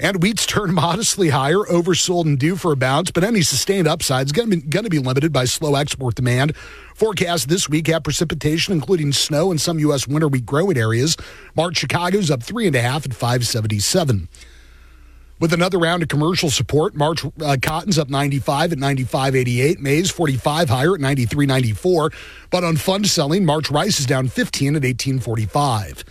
And 0.00 0.22
wheat's 0.22 0.46
turned 0.46 0.74
modestly 0.74 1.28
higher, 1.28 1.58
oversold 1.58 2.24
and 2.24 2.38
due 2.38 2.56
for 2.56 2.72
a 2.72 2.76
bounce, 2.76 3.10
but 3.10 3.22
any 3.22 3.42
sustained 3.42 3.86
upside 3.86 4.26
is 4.26 4.32
going 4.32 4.50
to 4.50 4.88
be, 4.88 4.98
limited 4.98 5.32
by 5.32 5.44
slow 5.44 5.74
export 5.74 6.14
demand. 6.14 6.56
Forecast 6.94 7.48
this 7.48 7.68
week 7.68 7.86
have 7.88 8.02
precipitation, 8.02 8.72
including 8.72 9.12
snow 9.12 9.52
in 9.52 9.58
some 9.58 9.78
U.S. 9.78 10.08
winter 10.08 10.28
wheat 10.28 10.46
growing 10.46 10.78
areas. 10.78 11.16
March 11.54 11.76
Chicago's 11.76 12.30
up 12.30 12.42
three 12.42 12.66
and 12.66 12.74
a 12.74 12.80
half 12.80 13.04
at 13.04 13.14
577. 13.14 14.28
With 15.38 15.54
another 15.54 15.78
round 15.78 16.02
of 16.02 16.08
commercial 16.08 16.50
support, 16.50 16.94
March 16.94 17.24
uh, 17.42 17.56
cotton's 17.62 17.98
up 17.98 18.10
95 18.10 18.72
at 18.72 18.78
95.88, 18.78 19.78
May's 19.78 20.10
45 20.10 20.68
higher 20.68 20.94
at 20.94 21.00
93.94. 21.00 22.12
But 22.50 22.62
on 22.62 22.76
fund 22.76 23.06
selling, 23.06 23.46
March 23.46 23.70
rice 23.70 23.98
is 24.00 24.06
down 24.06 24.28
15 24.28 24.76
at 24.76 24.82
18.45. 24.82 26.04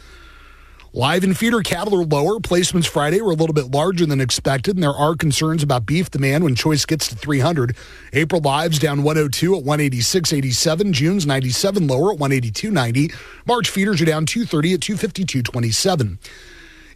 Live 0.92 1.24
and 1.24 1.38
feeder 1.38 1.62
cattle 1.62 2.02
are 2.02 2.04
lower. 2.04 2.40
Placements 2.40 2.88
Friday 2.88 3.22
were 3.22 3.30
a 3.30 3.36
little 3.36 3.54
bit 3.54 3.70
larger 3.70 4.08
than 4.08 4.20
expected, 4.20 4.76
and 4.76 4.82
there 4.82 4.90
are 4.90 5.16
concerns 5.16 5.62
about 5.62 5.86
beef 5.86 6.10
demand 6.10 6.44
when 6.44 6.56
choice 6.56 6.84
gets 6.84 7.08
to 7.10 7.16
300. 7.16 7.76
April 8.12 8.42
lives 8.42 8.80
down 8.80 9.04
102 9.04 9.56
at 9.56 9.64
186.87. 9.64 10.92
June's 10.92 11.28
97 11.28 11.86
lower 11.86 12.14
at 12.14 12.18
182.90. 12.18 13.14
March 13.46 13.70
feeders 13.70 14.02
are 14.02 14.06
down 14.06 14.26
230 14.26 14.74
at 14.74 14.80
252.27. 14.80 16.18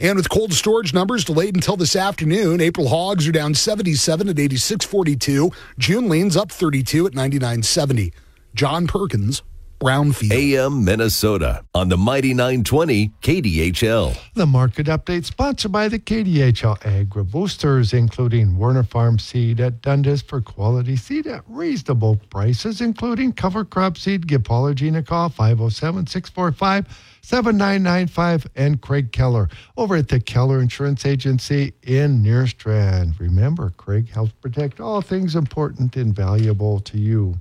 And 0.02 0.16
with 0.16 0.28
cold 0.28 0.54
storage 0.54 0.92
numbers 0.92 1.24
delayed 1.24 1.54
until 1.54 1.78
this 1.78 1.96
afternoon, 1.96 2.62
April 2.62 2.88
hogs 2.88 3.28
are 3.28 3.32
down 3.32 3.54
77 3.54 4.28
at 4.28 4.38
86.42. 4.38 5.54
June 5.78 6.10
leans 6.10 6.36
up 6.36 6.52
32 6.52 7.06
at 7.06 7.14
99.70. 7.14 8.12
John 8.56 8.88
Perkins, 8.88 9.44
Brownfield. 9.84 10.32
AM 10.32 10.86
Minnesota 10.86 11.66
on 11.76 11.90
the 11.90 11.98
Mighty 11.98 12.34
920 12.34 13.12
KDHL. 13.22 14.18
The 14.34 14.46
market 14.46 14.88
update 14.88 15.26
sponsored 15.26 15.74
by 15.74 15.90
the 15.90 16.00
KDHL 16.00 16.86
Agri 16.86 17.26
Boosters, 17.26 17.92
including 17.92 18.58
Werner 18.58 18.84
Farm 18.84 19.20
seed 19.20 19.60
at 19.60 19.82
Dundas 19.82 20.22
for 20.22 20.40
quality 20.40 20.96
seed 20.96 21.28
at 21.28 21.44
reasonable 21.50 22.16
prices, 22.30 22.80
including 22.80 23.34
cover 23.34 23.66
crop 23.66 23.98
seed. 23.98 24.26
Give 24.26 24.42
Paul 24.42 24.68
or 24.68 24.74
Gina 24.74 25.00
a 25.00 25.04
call, 25.04 25.28
507 25.28 26.08
645 26.08 26.88
7995, 27.22 28.48
and 28.56 28.82
Craig 28.82 29.12
Keller 29.12 29.50
over 29.76 29.98
at 29.98 30.08
the 30.08 30.20
Keller 30.20 30.62
Insurance 30.62 31.06
Agency 31.06 31.74
in 31.84 32.24
Nerstrand. 32.24 33.20
Remember, 33.20 33.72
Craig 33.76 34.10
helps 34.10 34.32
protect 34.42 34.80
all 34.80 35.02
things 35.02 35.36
important 35.36 35.98
and 35.98 36.16
valuable 36.16 36.80
to 36.82 36.98
you. 36.98 37.38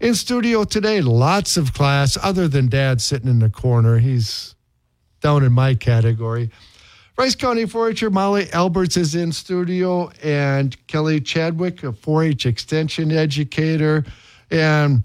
In 0.00 0.14
studio 0.14 0.64
today, 0.64 1.00
lots 1.00 1.56
of 1.56 1.72
class 1.72 2.18
other 2.22 2.48
than 2.48 2.68
dad 2.68 3.00
sitting 3.00 3.28
in 3.28 3.38
the 3.38 3.50
corner. 3.50 3.98
He's 3.98 4.54
down 5.20 5.44
in 5.44 5.52
my 5.52 5.74
category. 5.74 6.50
Rice 7.16 7.36
County 7.36 7.64
4-H'er 7.64 8.10
Molly 8.10 8.50
Alberts 8.52 8.96
is 8.96 9.14
in 9.14 9.30
studio, 9.30 10.10
and 10.22 10.76
Kelly 10.88 11.20
Chadwick, 11.20 11.84
a 11.84 11.92
4-H 11.92 12.44
extension 12.44 13.12
educator. 13.12 14.04
And 14.50 15.04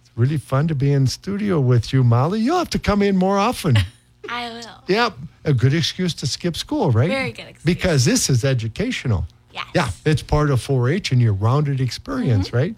it's 0.00 0.10
really 0.16 0.38
fun 0.38 0.66
to 0.68 0.74
be 0.74 0.92
in 0.92 1.06
studio 1.06 1.60
with 1.60 1.92
you, 1.92 2.02
Molly. 2.02 2.40
You'll 2.40 2.58
have 2.58 2.70
to 2.70 2.80
come 2.80 3.00
in 3.02 3.16
more 3.16 3.38
often. 3.38 3.78
I 4.28 4.50
will. 4.50 4.84
yep. 4.88 5.14
A 5.44 5.54
good 5.54 5.72
excuse 5.72 6.12
to 6.14 6.26
skip 6.26 6.56
school, 6.56 6.90
right? 6.90 7.08
Very 7.08 7.30
good 7.30 7.46
excuse. 7.46 7.64
Because 7.64 8.04
this 8.04 8.28
is 8.28 8.44
educational. 8.44 9.24
Yes. 9.52 9.66
Yeah, 9.74 9.90
it's 10.04 10.20
part 10.20 10.50
of 10.50 10.60
4 10.60 10.90
H 10.90 11.12
and 11.12 11.20
your 11.20 11.32
rounded 11.32 11.80
experience, 11.80 12.48
mm-hmm. 12.48 12.56
right? 12.56 12.74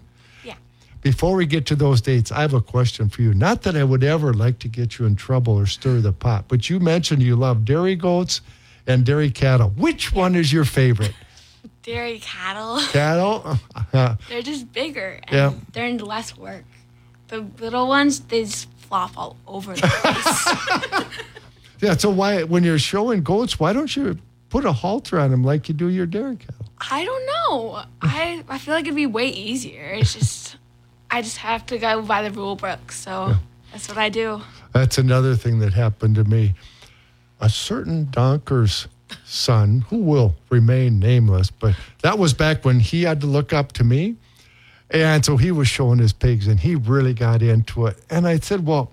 Before 1.01 1.35
we 1.35 1.45
get 1.47 1.65
to 1.67 1.75
those 1.75 1.99
dates, 2.01 2.31
I 2.31 2.41
have 2.41 2.53
a 2.53 2.61
question 2.61 3.09
for 3.09 3.21
you. 3.23 3.33
Not 3.33 3.63
that 3.63 3.75
I 3.75 3.83
would 3.83 4.03
ever 4.03 4.33
like 4.33 4.59
to 4.59 4.67
get 4.67 4.99
you 4.99 5.05
in 5.05 5.15
trouble 5.15 5.53
or 5.57 5.65
stir 5.65 5.99
the 5.99 6.13
pot, 6.13 6.45
but 6.47 6.69
you 6.69 6.79
mentioned 6.79 7.23
you 7.23 7.35
love 7.35 7.65
dairy 7.65 7.95
goats 7.95 8.41
and 8.85 9.03
dairy 9.03 9.31
cattle. 9.31 9.69
Which 9.69 10.13
one 10.13 10.35
is 10.35 10.53
your 10.53 10.63
favorite? 10.65 11.13
Dairy 11.81 12.19
cattle. 12.19 12.79
Cattle? 12.91 13.57
Uh, 13.93 14.15
They're 14.29 14.41
just 14.41 14.71
bigger 14.71 15.19
and 15.27 15.35
Yeah. 15.35 15.53
they're 15.73 15.87
in 15.87 15.97
less 15.97 16.37
work. 16.37 16.63
The 17.27 17.45
little 17.59 17.87
ones, 17.89 18.21
they 18.21 18.43
just 18.43 18.69
flop 18.77 19.17
all 19.17 19.35
over 19.47 19.73
the 19.73 19.81
place. 19.81 21.05
yeah, 21.81 21.97
so 21.97 22.09
why, 22.09 22.43
when 22.43 22.63
you're 22.63 22.79
showing 22.79 23.21
goats, 23.21 23.59
why 23.59 23.73
don't 23.73 23.93
you 23.95 24.17
put 24.49 24.63
a 24.63 24.71
halter 24.71 25.19
on 25.19 25.31
them 25.31 25.43
like 25.43 25.67
you 25.67 25.73
do 25.73 25.89
your 25.89 26.05
dairy 26.05 26.37
cattle? 26.37 26.67
I 26.89 27.03
don't 27.03 27.25
know. 27.25 27.83
I 28.01 28.43
I 28.47 28.57
feel 28.59 28.73
like 28.73 28.85
it'd 28.85 28.95
be 28.95 29.05
way 29.07 29.27
easier. 29.27 29.91
It's 29.91 30.13
just 30.13 30.55
I 31.11 31.21
just 31.21 31.37
have 31.37 31.65
to 31.67 31.77
go 31.77 32.01
by 32.01 32.27
the 32.27 32.31
rule 32.31 32.55
book. 32.55 32.91
So 32.91 33.35
that's 33.71 33.89
what 33.89 33.97
I 33.97 34.09
do. 34.09 34.41
That's 34.73 34.97
another 34.97 35.35
thing 35.35 35.59
that 35.59 35.73
happened 35.73 36.15
to 36.15 36.23
me. 36.23 36.53
A 37.41 37.49
certain 37.49 38.05
Donker's 38.07 38.87
son, 39.25 39.81
who 39.89 39.97
will 39.97 40.35
remain 40.49 40.99
nameless, 40.99 41.51
but 41.51 41.75
that 42.01 42.17
was 42.17 42.33
back 42.33 42.63
when 42.63 42.79
he 42.79 43.03
had 43.03 43.19
to 43.21 43.27
look 43.27 43.51
up 43.51 43.73
to 43.73 43.83
me. 43.83 44.15
And 44.89 45.23
so 45.25 45.37
he 45.37 45.51
was 45.51 45.67
showing 45.67 45.99
his 45.99 46.13
pigs 46.13 46.47
and 46.47 46.59
he 46.59 46.75
really 46.75 47.13
got 47.13 47.41
into 47.41 47.87
it. 47.87 47.97
And 48.09 48.27
I 48.27 48.39
said, 48.39 48.65
Well, 48.65 48.91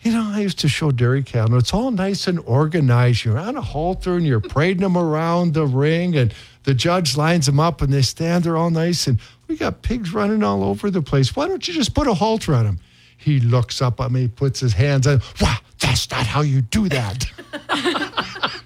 you 0.00 0.12
know, 0.12 0.30
I 0.32 0.40
used 0.40 0.60
to 0.60 0.68
show 0.68 0.92
dairy 0.92 1.22
cattle. 1.24 1.58
It's 1.58 1.74
all 1.74 1.90
nice 1.90 2.28
and 2.28 2.38
organized. 2.40 3.24
You're 3.24 3.38
on 3.38 3.56
a 3.56 3.60
halter 3.60 4.14
and 4.14 4.24
you're 4.24 4.40
parading 4.40 4.82
them 4.82 4.96
around 4.96 5.54
the 5.54 5.66
ring, 5.66 6.16
and 6.16 6.32
the 6.68 6.74
judge 6.74 7.16
lines 7.16 7.46
them 7.46 7.58
up 7.58 7.80
and 7.80 7.90
they 7.90 8.02
stand 8.02 8.44
there 8.44 8.58
all 8.58 8.68
nice. 8.68 9.06
And 9.06 9.18
we 9.46 9.56
got 9.56 9.80
pigs 9.80 10.12
running 10.12 10.42
all 10.42 10.62
over 10.62 10.90
the 10.90 11.00
place. 11.00 11.34
Why 11.34 11.48
don't 11.48 11.66
you 11.66 11.72
just 11.72 11.94
put 11.94 12.06
a 12.06 12.12
halter 12.12 12.54
on 12.54 12.66
them? 12.66 12.78
He 13.16 13.40
looks 13.40 13.80
up 13.80 13.98
at 14.02 14.12
me, 14.12 14.28
puts 14.28 14.60
his 14.60 14.74
hands 14.74 15.06
on. 15.06 15.22
Wow, 15.40 15.56
that's 15.78 16.10
not 16.10 16.26
how 16.26 16.42
you 16.42 16.60
do 16.60 16.90
that. 16.90 17.24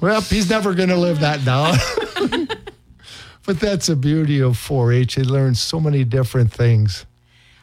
well, 0.00 0.22
he's 0.22 0.48
never 0.48 0.72
going 0.72 0.88
to 0.88 0.96
live 0.96 1.20
that 1.20 1.44
down. 1.44 1.76
but 3.44 3.60
that's 3.60 3.88
the 3.88 3.96
beauty 3.96 4.40
of 4.40 4.52
4-H. 4.52 5.16
They 5.16 5.22
learn 5.22 5.54
so 5.54 5.78
many 5.78 6.02
different 6.02 6.50
things. 6.50 7.04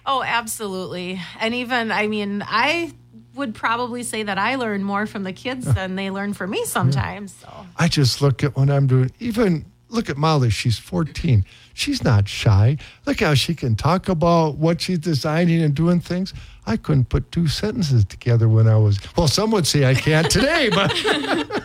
Oh, 0.05 0.21
absolutely. 0.21 1.19
And 1.39 1.55
even, 1.55 1.91
I 1.91 2.05
mean, 2.05 2.43
I 2.45 2.93
would 3.33 3.55
probably 3.55 4.03
say 4.03 4.23
that 4.23 4.37
I 4.37 4.55
learn 4.55 4.83
more 4.83 5.05
from 5.05 5.23
the 5.23 5.33
kids 5.33 5.71
than 5.73 5.95
they 5.95 6.11
learn 6.11 6.33
from 6.33 6.51
me 6.51 6.65
sometimes. 6.65 7.33
So, 7.33 7.65
I 7.77 7.87
just 7.87 8.21
look 8.21 8.43
at 8.43 8.55
what 8.55 8.69
I'm 8.69 8.87
doing. 8.87 9.11
Even 9.19 9.65
look 9.89 10.09
at 10.09 10.17
Molly. 10.17 10.49
She's 10.49 10.77
14. 10.79 11.45
She's 11.73 12.03
not 12.03 12.27
shy. 12.27 12.77
Look 13.05 13.19
how 13.19 13.33
she 13.33 13.53
can 13.53 13.75
talk 13.75 14.09
about 14.09 14.55
what 14.57 14.81
she's 14.81 14.99
designing 14.99 15.61
and 15.61 15.73
doing 15.73 15.99
things. 15.99 16.33
I 16.65 16.77
couldn't 16.77 17.09
put 17.09 17.31
two 17.31 17.47
sentences 17.47 18.05
together 18.05 18.47
when 18.47 18.67
I 18.67 18.77
was, 18.77 18.99
well, 19.15 19.27
some 19.27 19.51
would 19.51 19.65
say 19.65 19.85
I 19.85 19.93
can't 19.93 20.29
today, 20.29 20.69
but 20.69 20.91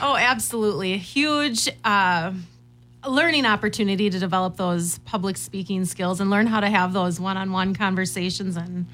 oh, 0.00 0.16
absolutely. 0.16 0.94
A 0.94 0.98
huge 0.98 1.68
uh, 1.84 2.32
learning 3.06 3.46
opportunity 3.46 4.08
to 4.10 4.18
develop 4.18 4.56
those 4.56 4.98
public 4.98 5.36
speaking 5.36 5.84
skills 5.84 6.20
and 6.20 6.30
learn 6.30 6.46
how 6.46 6.60
to 6.60 6.68
have 6.68 6.92
those 6.92 7.20
one 7.20 7.36
on 7.36 7.52
one 7.52 7.74
conversations 7.74 8.56
and, 8.56 8.86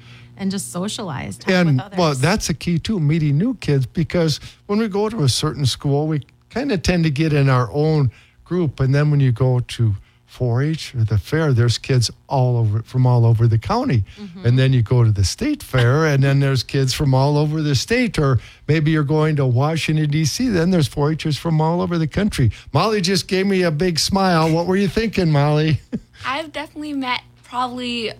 and 0.43 0.51
just 0.51 0.73
socialize. 0.73 1.37
Talk 1.37 1.49
and 1.49 1.69
with 1.69 1.79
others. 1.79 1.97
well, 1.97 2.13
that's 2.13 2.49
a 2.49 2.53
key 2.53 2.77
too, 2.77 2.99
meeting 2.99 3.37
new 3.37 3.55
kids, 3.55 3.85
because 3.85 4.41
when 4.67 4.77
we 4.77 4.89
go 4.89 5.07
to 5.07 5.23
a 5.23 5.29
certain 5.29 5.65
school, 5.65 6.05
we 6.05 6.21
kind 6.49 6.71
of 6.71 6.83
tend 6.83 7.05
to 7.05 7.09
get 7.09 7.31
in 7.31 7.49
our 7.49 7.71
own 7.71 8.11
group. 8.43 8.81
And 8.81 8.93
then 8.93 9.09
when 9.09 9.21
you 9.21 9.31
go 9.31 9.61
to 9.61 9.95
4-H 10.29 10.95
or 10.95 11.05
the 11.05 11.17
fair, 11.17 11.53
there's 11.53 11.77
kids 11.77 12.11
all 12.27 12.57
over 12.57 12.81
from 12.83 13.07
all 13.07 13.25
over 13.25 13.47
the 13.47 13.57
county. 13.57 14.03
Mm-hmm. 14.17 14.45
And 14.45 14.59
then 14.59 14.73
you 14.73 14.81
go 14.81 15.05
to 15.05 15.11
the 15.11 15.23
state 15.23 15.63
fair, 15.63 16.05
and 16.05 16.21
then 16.21 16.41
there's 16.41 16.61
kids 16.61 16.93
from 16.93 17.13
all 17.13 17.37
over 17.37 17.61
the 17.61 17.73
state. 17.73 18.19
Or 18.19 18.39
maybe 18.67 18.91
you're 18.91 19.03
going 19.05 19.37
to 19.37 19.45
Washington 19.45 20.09
D.C. 20.09 20.49
Then 20.49 20.71
there's 20.71 20.89
4-Hers 20.89 21.37
from 21.37 21.61
all 21.61 21.81
over 21.81 21.97
the 21.97 22.07
country. 22.07 22.51
Molly 22.73 22.99
just 22.99 23.29
gave 23.29 23.47
me 23.47 23.61
a 23.61 23.71
big 23.71 23.97
smile. 23.97 24.51
What 24.53 24.67
were 24.67 24.75
you 24.75 24.89
thinking, 24.89 25.31
Molly? 25.31 25.79
I've 26.25 26.51
definitely 26.51 26.93
met 26.93 27.21
probably 27.43 28.11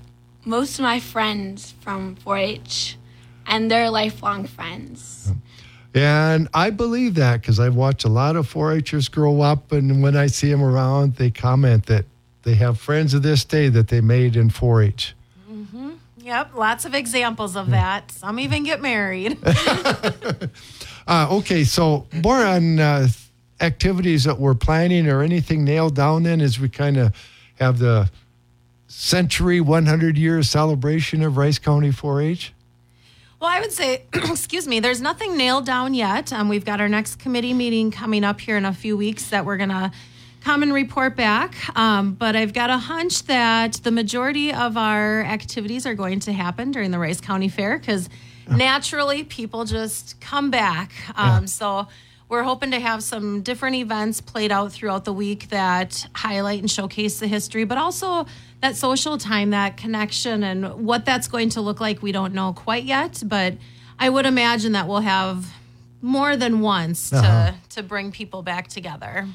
most 0.46 0.80
of 0.80 0.84
my 0.84 1.00
friends 1.00 1.74
from 1.82 2.16
4-H, 2.18 2.98
and 3.48 3.70
they're 3.70 3.90
lifelong 3.90 4.46
friends. 4.46 5.32
And 5.94 6.50
I 6.54 6.70
believe 6.70 7.16
that 7.16 7.42
because 7.42 7.60
I've 7.60 7.76
watched 7.76 8.04
a 8.04 8.10
lot 8.10 8.36
of 8.36 8.52
4-Hers 8.52 9.10
grow 9.10 9.42
up, 9.42 9.72
and 9.72 10.02
when 10.02 10.16
I 10.16 10.28
see 10.28 10.50
them 10.50 10.64
around, 10.64 11.16
they 11.16 11.30
comment 11.30 11.86
that 11.86 12.06
they 12.44 12.56
have 12.56 12.80
friends 12.80 13.14
of 13.14 13.22
this 13.22 13.46
day 13.46 13.70
that 13.70 13.88
they 13.88 14.02
made 14.02 14.36
in 14.36 14.50
4-H. 14.50 15.16
Yep, 16.24 16.56
lots 16.56 16.86
of 16.86 16.96
examples 16.96 17.58
of 17.58 17.70
that. 17.72 18.10
Some 18.10 18.40
even 18.40 18.64
get 18.64 18.82
married. 18.82 19.38
Uh, 21.06 21.28
okay, 21.30 21.66
so 21.66 22.08
more 22.14 22.46
on 22.46 22.80
uh, 22.80 23.06
activities 23.60 24.24
that 24.24 24.40
we're 24.40 24.54
planning 24.54 25.08
or 25.08 25.22
anything 25.22 25.66
nailed 25.66 25.96
down 25.96 26.24
then 26.24 26.40
as 26.40 26.60
we 26.60 26.70
kind 26.70 26.96
of 26.96 27.14
have 27.60 27.80
the 27.80 28.10
century 28.96 29.60
100 29.60 30.18
year 30.18 30.44
celebration 30.44 31.24
of 31.24 31.36
Rice 31.36 31.58
County 31.58 31.90
4-H. 31.90 32.54
Well, 33.40 33.50
I 33.50 33.60
would 33.60 33.72
say, 33.72 34.04
excuse 34.14 34.68
me, 34.68 34.80
there's 34.80 35.02
nothing 35.02 35.36
nailed 35.36 35.66
down 35.66 35.94
yet. 35.94 36.32
Um, 36.32 36.48
we've 36.48 36.64
got 36.64 36.80
our 36.80 36.88
next 36.88 37.18
committee 37.18 37.54
meeting 37.54 37.92
coming 37.92 38.24
up 38.24 38.40
here 38.40 38.56
in 38.56 38.66
a 38.66 38.74
few 38.74 38.96
weeks 38.96 39.30
that 39.30 39.46
we're 39.46 39.58
going 39.58 39.70
to 39.70 39.92
come 40.42 40.62
and 40.62 40.72
report 40.72 41.16
back. 41.16 41.56
Um, 41.78 42.14
but 42.14 42.36
I've 42.36 42.54
got 42.54 42.70
a 42.70 42.78
hunch 42.78 43.24
that 43.24 43.74
the 43.84 43.92
majority 43.92 44.54
of 44.54 44.78
our 44.78 45.24
activities 45.24 45.86
are 45.86 45.96
going 45.96 46.20
to 46.22 46.32
happen 46.34 46.72
during 46.72 46.92
the 46.92 47.00
Rice 47.00 47.20
County 47.20 47.50
Fair 47.50 47.80
because 47.80 48.10
naturally 48.48 49.24
people 49.24 49.66
just 49.66 50.22
come 50.22 50.52
back. 50.52 50.92
Um, 51.16 51.48
So 51.48 51.88
we're 52.30 52.44
hoping 52.44 52.72
to 52.72 52.80
have 52.80 53.04
some 53.04 53.42
different 53.42 53.76
events 53.76 54.22
played 54.22 54.52
out 54.52 54.72
throughout 54.72 55.06
the 55.06 55.14
week 55.14 55.50
that 55.50 56.08
highlight 56.16 56.60
and 56.60 56.70
showcase 56.70 57.20
the 57.20 57.28
history, 57.28 57.64
but 57.64 57.78
also 57.78 58.26
that 58.64 58.78
social 58.78 59.18
time, 59.18 59.50
that 59.50 59.76
connection, 59.76 60.42
and 60.42 60.86
what 60.86 61.04
that's 61.04 61.28
going 61.28 61.50
to 61.50 61.60
look 61.60 61.82
like, 61.82 62.02
we 62.02 62.14
don't 62.14 62.34
know 62.34 62.54
quite 62.54 62.86
yet. 62.86 63.22
But 63.26 63.56
I 64.00 64.10
would 64.10 64.26
imagine 64.26 64.72
that 64.72 64.88
we'll 64.88 65.02
have 65.02 65.46
more 66.02 66.38
than 66.38 66.62
once 66.62 67.10
to 67.10 67.56
to 67.72 67.84
bring 67.84 68.14
people 68.14 68.42
back 68.42 68.70
together. 68.70 69.28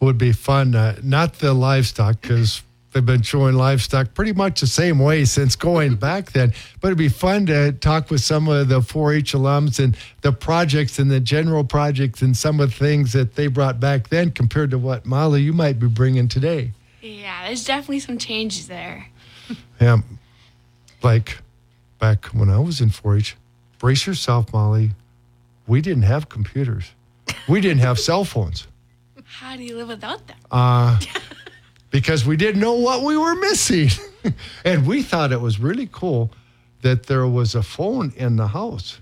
Would 0.00 0.18
be 0.18 0.32
fun. 0.32 0.74
Uh, 0.74 0.96
not 1.04 1.34
the 1.34 1.54
livestock 1.54 2.20
because 2.20 2.62
they've 2.92 3.06
been 3.06 3.22
showing 3.22 3.54
livestock 3.54 4.12
pretty 4.12 4.32
much 4.32 4.60
the 4.60 4.66
same 4.66 4.98
way 4.98 5.24
since 5.24 5.54
going 5.54 5.94
back 6.08 6.32
then. 6.32 6.52
But 6.80 6.88
it'd 6.88 6.98
be 6.98 7.08
fun 7.08 7.46
to 7.46 7.70
talk 7.70 8.10
with 8.10 8.22
some 8.22 8.48
of 8.48 8.66
the 8.66 8.80
4-H 8.80 9.34
alums 9.34 9.82
and 9.82 9.96
the 10.22 10.32
projects 10.32 10.98
and 10.98 11.08
the 11.08 11.20
general 11.20 11.62
projects 11.62 12.22
and 12.22 12.36
some 12.36 12.58
of 12.58 12.70
the 12.70 12.76
things 12.76 13.12
that 13.12 13.36
they 13.36 13.46
brought 13.46 13.78
back 13.78 14.08
then 14.08 14.32
compared 14.32 14.72
to 14.72 14.78
what 14.78 15.06
Molly 15.06 15.42
you 15.42 15.52
might 15.52 15.78
be 15.78 15.86
bringing 15.86 16.26
today. 16.26 16.72
Yeah, 17.00 17.46
there's 17.46 17.64
definitely 17.64 18.00
some 18.00 18.18
changes 18.18 18.68
there. 18.68 19.08
Yeah, 19.80 19.98
like 21.02 21.38
back 22.00 22.26
when 22.26 22.50
I 22.50 22.58
was 22.58 22.80
in 22.80 22.90
4-H. 22.90 23.36
Brace 23.78 24.06
yourself, 24.08 24.52
Molly. 24.52 24.90
We 25.68 25.80
didn't 25.80 26.02
have 26.02 26.28
computers. 26.28 26.90
We 27.48 27.60
didn't 27.60 27.78
have 27.78 27.98
cell 27.98 28.24
phones 28.24 28.66
How 29.24 29.56
do 29.56 29.62
you 29.62 29.76
live 29.76 29.88
without 29.88 30.26
them? 30.26 30.36
Uh, 30.50 30.98
because 31.90 32.26
we 32.26 32.36
didn't 32.36 32.60
know 32.60 32.74
what 32.74 33.02
we 33.02 33.16
were 33.16 33.36
missing. 33.36 33.88
and 34.64 34.86
we 34.86 35.02
thought 35.02 35.32
it 35.32 35.40
was 35.40 35.60
really 35.60 35.88
cool 35.92 36.30
that 36.82 37.06
there 37.06 37.26
was 37.26 37.54
a 37.54 37.62
phone 37.62 38.12
in 38.16 38.36
the 38.36 38.48
house. 38.48 39.00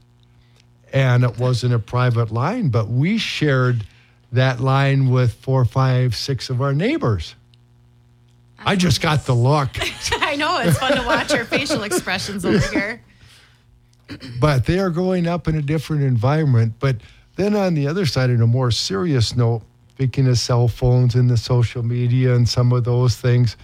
And 0.93 1.25
it 1.25 1.39
wasn't 1.39 1.75
a 1.75 1.79
private 1.79 2.31
line, 2.31 2.69
but 2.69 2.89
we 2.89 3.19
shared 3.19 3.87
that 4.33 4.61
line 4.61 5.11
with 5.11 5.33
four, 5.35 5.65
five, 5.65 6.15
six 6.15 6.51
of 6.51 6.61
our 6.61 6.73
neighbors. 6.75 7.35
I 8.59 8.77
just 8.77 9.01
got 9.01 9.27
the 9.27 9.35
look. 9.35 9.71
I 10.13 10.37
know 10.37 10.59
it's 10.59 10.79
fun 10.79 10.97
to 10.97 11.03
watch 11.03 11.33
your 11.33 11.45
facial 11.45 11.83
expressions 11.85 12.45
over 12.45 12.59
here. 12.73 13.01
but 14.41 14.65
they 14.67 14.79
are 14.79 14.91
growing 14.91 15.27
up 15.27 15.49
in 15.49 15.57
a 15.57 15.63
different 15.63 16.03
environment. 16.03 16.75
But 16.79 16.97
then 17.37 17.55
on 17.55 17.75
the 17.75 17.87
other 17.87 18.07
side, 18.07 18.31
in 18.31 18.41
a 18.41 18.47
more 18.47 18.71
serious 18.71 19.37
note, 19.37 19.63
speaking 19.91 20.27
of 20.29 20.39
cell 20.39 20.69
phones 20.69 21.15
and 21.15 21.29
the 21.31 21.37
social 21.37 21.83
media 21.83 22.35
and 22.35 22.49
some 22.49 22.73
of 22.73 22.85
those 22.85 23.17
things, 23.17 23.57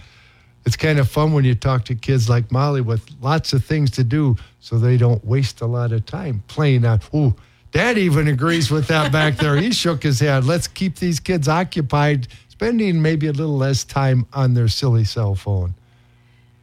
it's 0.65 0.75
kind 0.77 0.99
of 0.99 1.09
fun 1.09 1.33
when 1.33 1.43
you 1.43 1.55
talk 1.55 1.83
to 1.85 1.95
kids 1.95 2.29
like 2.29 2.51
Molly 2.51 2.81
with 2.81 3.05
lots 3.21 3.51
of 3.53 3.65
things 3.65 3.91
to 3.91 4.03
do 4.03 4.35
so 4.61 4.77
they 4.77 4.95
don't 4.95 5.23
waste 5.25 5.59
a 5.61 5.65
lot 5.65 5.91
of 5.91 6.05
time 6.05 6.41
playing 6.47 6.85
on. 6.85 7.01
Ooh, 7.13 7.35
Dad 7.71 7.97
even 7.97 8.27
agrees 8.27 8.71
with 8.71 8.87
that 8.87 9.11
back 9.11 9.35
there. 9.37 9.57
He 9.57 9.71
shook 9.71 10.03
his 10.03 10.19
head. 10.19 10.45
Let's 10.45 10.67
keep 10.67 10.95
these 10.97 11.19
kids 11.19 11.47
occupied, 11.49 12.27
spending 12.63 13.01
maybe 13.01 13.27
a 13.27 13.31
little 13.33 13.57
less 13.57 13.83
time 13.83 14.25
on 14.31 14.53
their 14.53 14.67
silly 14.69 15.03
cell 15.03 15.35
phone. 15.35 15.73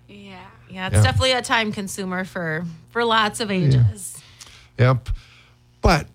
Yeah. 0.08 0.38
Yeah, 0.70 0.86
it's 0.86 0.96
Yeah. 0.96 1.02
definitely 1.02 1.32
a 1.32 1.42
time 1.42 1.72
consumer 1.72 2.24
for 2.24 2.64
for 2.90 3.04
lots 3.04 3.38
of 3.40 3.50
ages. 3.50 4.18
Yep. 4.78 5.10
But 5.82 6.08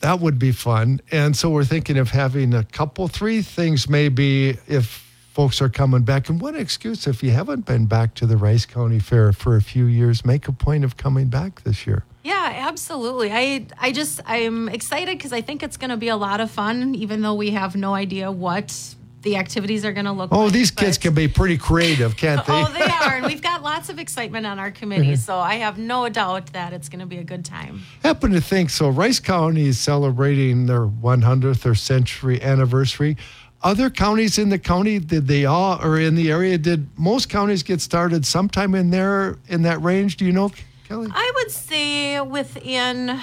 that 0.00 0.20
would 0.20 0.38
be 0.38 0.52
fun. 0.52 1.00
And 1.10 1.34
so 1.36 1.48
we're 1.50 1.64
thinking 1.64 1.96
of 1.96 2.10
having 2.10 2.52
a 2.54 2.62
couple, 2.64 3.08
three 3.08 3.40
things 3.42 3.88
maybe 3.88 4.58
if 4.68 5.02
folks 5.32 5.60
are 5.62 5.70
coming 5.70 6.02
back. 6.02 6.28
And 6.28 6.40
what 6.40 6.54
excuse 6.54 7.06
if 7.06 7.22
you 7.22 7.30
haven't 7.30 7.64
been 7.66 7.86
back 7.86 8.14
to 8.16 8.26
the 8.26 8.36
Rice 8.36 8.66
County 8.66 8.98
Fair 9.00 9.32
for 9.32 9.56
a 9.56 9.62
few 9.62 9.86
years, 9.86 10.24
make 10.26 10.46
a 10.46 10.52
point 10.52 10.84
of 10.84 10.96
coming 10.98 11.26
back 11.28 11.62
this 11.64 11.86
year. 11.86 12.04
Yeah, 12.24 12.52
absolutely. 12.68 13.30
I 13.30 13.66
I 13.78 13.92
just 13.92 14.20
I'm 14.26 14.68
excited 14.70 15.18
because 15.18 15.32
I 15.32 15.42
think 15.42 15.62
it's 15.62 15.76
going 15.76 15.90
to 15.90 15.98
be 15.98 16.08
a 16.08 16.16
lot 16.16 16.40
of 16.40 16.50
fun, 16.50 16.94
even 16.94 17.20
though 17.20 17.34
we 17.34 17.50
have 17.50 17.76
no 17.76 17.94
idea 17.94 18.32
what 18.32 18.94
the 19.24 19.36
activities 19.36 19.84
are 19.84 19.92
going 19.92 20.04
to 20.04 20.12
look 20.12 20.30
oh, 20.32 20.38
like. 20.38 20.46
Oh, 20.46 20.50
these 20.50 20.70
kids 20.70 20.96
can 20.96 21.14
be 21.14 21.28
pretty 21.28 21.58
creative, 21.58 22.16
can't 22.16 22.40
oh, 22.48 22.52
they? 22.52 22.62
Oh, 22.62 22.72
they 22.72 22.92
are, 22.92 23.16
and 23.16 23.26
we've 23.32 23.42
got 23.42 23.62
lots 23.62 23.88
of 23.88 23.98
excitement 23.98 24.46
on 24.46 24.58
our 24.58 24.70
committee, 24.70 25.12
mm-hmm. 25.12 25.14
so 25.14 25.38
I 25.38 25.56
have 25.56 25.76
no 25.76 26.08
doubt 26.08 26.52
that 26.52 26.72
it's 26.72 26.88
going 26.88 27.00
to 27.00 27.06
be 27.06 27.18
a 27.18 27.24
good 27.24 27.44
time. 27.44 27.82
happen 28.02 28.32
to 28.32 28.40
think 28.40 28.70
so. 28.70 28.88
Rice 28.88 29.20
County 29.20 29.68
is 29.68 29.80
celebrating 29.80 30.66
their 30.66 30.86
100th 30.86 31.66
or 31.66 31.74
century 31.74 32.40
anniversary. 32.42 33.16
Other 33.62 33.88
counties 33.88 34.38
in 34.38 34.50
the 34.50 34.58
county, 34.58 34.98
did 34.98 35.26
they 35.26 35.46
all, 35.46 35.82
or 35.82 35.98
in 35.98 36.14
the 36.14 36.30
area, 36.30 36.58
did 36.58 36.86
most 36.98 37.30
counties 37.30 37.62
get 37.62 37.80
started 37.80 38.26
sometime 38.26 38.74
in 38.74 38.90
there, 38.90 39.38
in 39.48 39.62
that 39.62 39.80
range? 39.82 40.18
Do 40.18 40.26
you 40.26 40.32
know, 40.32 40.52
Kelly? 40.84 41.08
I 41.12 41.32
would 41.36 41.50
say 41.50 42.20
within, 42.20 43.18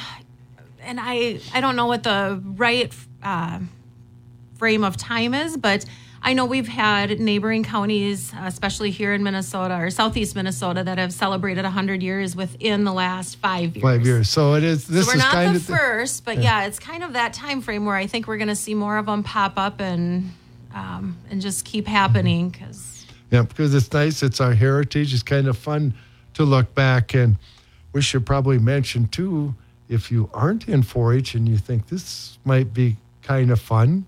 and 0.81 0.99
I 1.01 1.39
I 1.53 1.61
don't 1.61 1.75
know 1.75 1.85
what 1.87 2.03
the 2.03 2.41
right 2.43 2.93
uh, 3.23 3.59
frame 4.57 4.83
of 4.83 4.97
time 4.97 5.33
is, 5.33 5.57
but 5.57 5.85
I 6.23 6.33
know 6.33 6.45
we've 6.45 6.67
had 6.67 7.19
neighboring 7.19 7.63
counties, 7.63 8.31
especially 8.43 8.91
here 8.91 9.13
in 9.13 9.23
Minnesota 9.23 9.75
or 9.79 9.89
southeast 9.89 10.35
Minnesota, 10.35 10.83
that 10.83 10.99
have 10.99 11.11
celebrated 11.13 11.63
100 11.63 12.03
years 12.03 12.35
within 12.35 12.83
the 12.83 12.93
last 12.93 13.37
five 13.37 13.75
years. 13.75 13.81
Five 13.81 14.05
years. 14.05 14.29
So 14.29 14.53
it 14.53 14.63
is, 14.63 14.85
this 14.85 15.05
So 15.07 15.11
we're 15.13 15.15
is 15.15 15.19
not 15.23 15.31
kind 15.33 15.51
the 15.53 15.55
of. 15.59 15.65
the- 15.65 15.75
first, 15.75 16.23
but 16.23 16.37
yeah. 16.37 16.65
it's 16.65 16.77
kind 16.77 17.03
of 17.03 17.13
that 17.13 17.33
time 17.33 17.61
frame 17.61 17.85
where 17.85 17.95
I 17.95 18.05
think 18.05 18.27
we're 18.27 18.37
going 18.37 18.49
to 18.49 18.55
see 18.55 18.75
more 18.75 18.97
of 18.97 19.07
them 19.07 19.23
pop 19.23 19.53
up 19.57 19.79
and 19.81 20.31
um, 20.75 21.17
and 21.29 21.41
just 21.41 21.65
keep 21.65 21.85
happening 21.87 22.49
because 22.49 23.05
Yeah, 23.31 23.41
because 23.41 23.73
it's 23.73 23.91
nice. 23.91 24.21
It's 24.23 24.39
our 24.39 24.53
heritage. 24.53 25.13
It's 25.15 25.23
kind 25.23 25.47
of 25.47 25.57
fun 25.57 25.93
to 26.33 26.43
look 26.43 26.73
back. 26.75 27.13
And 27.13 27.37
we 27.93 28.01
should 28.01 28.25
probably 28.25 28.59
mention, 28.59 29.07
too, 29.07 29.55
if 29.89 30.11
you 30.11 30.29
aren't 30.33 30.67
in 30.67 30.83
4 30.83 31.13
H 31.13 31.35
and 31.35 31.47
you 31.47 31.57
think 31.57 31.87
this 31.87 32.37
might 32.45 32.73
be 32.73 32.97
kind 33.23 33.51
of 33.51 33.59
fun, 33.59 34.05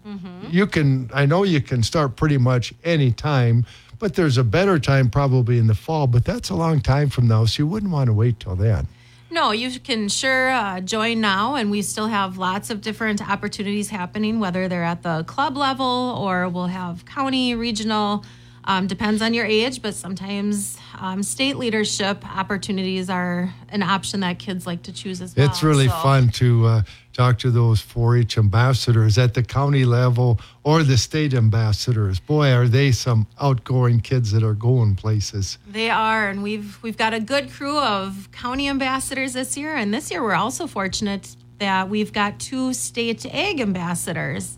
you 0.49 0.65
can, 0.67 1.09
I 1.13 1.25
know 1.25 1.43
you 1.43 1.61
can 1.61 1.83
start 1.83 2.15
pretty 2.15 2.37
much 2.37 2.73
any 2.83 3.11
time, 3.11 3.65
but 3.99 4.15
there's 4.15 4.37
a 4.37 4.43
better 4.43 4.79
time 4.79 5.09
probably 5.09 5.57
in 5.57 5.67
the 5.67 5.75
fall. 5.75 6.07
But 6.07 6.25
that's 6.25 6.49
a 6.49 6.55
long 6.55 6.81
time 6.81 7.09
from 7.09 7.27
now. 7.27 7.45
So 7.45 7.63
you 7.63 7.67
wouldn't 7.67 7.91
want 7.91 8.07
to 8.07 8.13
wait 8.13 8.39
till 8.39 8.55
then. 8.55 8.87
No, 9.29 9.49
you 9.51 9.79
can 9.79 10.09
sure 10.09 10.49
uh, 10.51 10.79
join 10.79 11.19
now, 11.19 11.55
and 11.55 11.71
we 11.71 11.81
still 11.81 12.05
have 12.05 12.37
lots 12.37 12.69
of 12.69 12.81
different 12.81 13.27
opportunities 13.27 13.89
happening, 13.89 14.39
whether 14.39 14.67
they're 14.67 14.83
at 14.83 15.01
the 15.01 15.23
club 15.23 15.57
level 15.57 16.15
or 16.19 16.47
we'll 16.49 16.67
have 16.67 17.03
county, 17.05 17.55
regional. 17.55 18.23
Um, 18.65 18.87
depends 18.87 19.21
on 19.21 19.33
your 19.33 19.45
age, 19.45 19.81
but 19.81 19.93
sometimes 19.93 20.77
um, 20.99 21.21
state 21.21 21.57
leadership 21.57 22.25
opportunities 22.37 23.09
are 23.09 23.53
an 23.69 23.83
option 23.83 24.21
that 24.21 24.39
kids 24.39 24.65
like 24.65 24.83
to 24.83 24.93
choose 24.93 25.21
as 25.21 25.35
well. 25.35 25.45
It's 25.49 25.61
really 25.63 25.87
So- 25.89 25.95
fun 25.97 26.29
to 26.29 26.65
uh, 26.67 26.81
talk 27.11 27.39
to 27.39 27.51
those 27.51 27.81
4 27.81 28.17
H 28.17 28.37
ambassadors 28.37 29.17
at 29.17 29.33
the 29.33 29.43
county 29.43 29.83
level 29.83 30.39
or 30.63 30.81
the 30.83 30.97
state 30.97 31.33
ambassadors. 31.33 32.19
Boy, 32.21 32.51
are 32.53 32.67
they 32.69 32.91
some 32.93 33.27
outgoing 33.39 33.99
kids 33.99 34.31
that 34.31 34.43
are 34.43 34.53
going 34.53 34.95
places. 34.95 35.57
They 35.69 35.89
are, 35.89 36.29
and 36.29 36.41
we've 36.41 36.81
we've 36.81 36.97
got 36.97 37.13
a 37.13 37.19
good 37.19 37.51
crew 37.51 37.77
of 37.77 38.29
county 38.31 38.69
ambassadors 38.69 39.33
this 39.33 39.57
year, 39.57 39.75
and 39.75 39.93
this 39.93 40.09
year 40.09 40.23
we're 40.23 40.35
also 40.35 40.67
fortunate 40.67 41.35
that 41.59 41.89
we've 41.89 42.13
got 42.13 42.39
two 42.39 42.73
state 42.73 43.25
ag 43.25 43.59
ambassadors. 43.59 44.57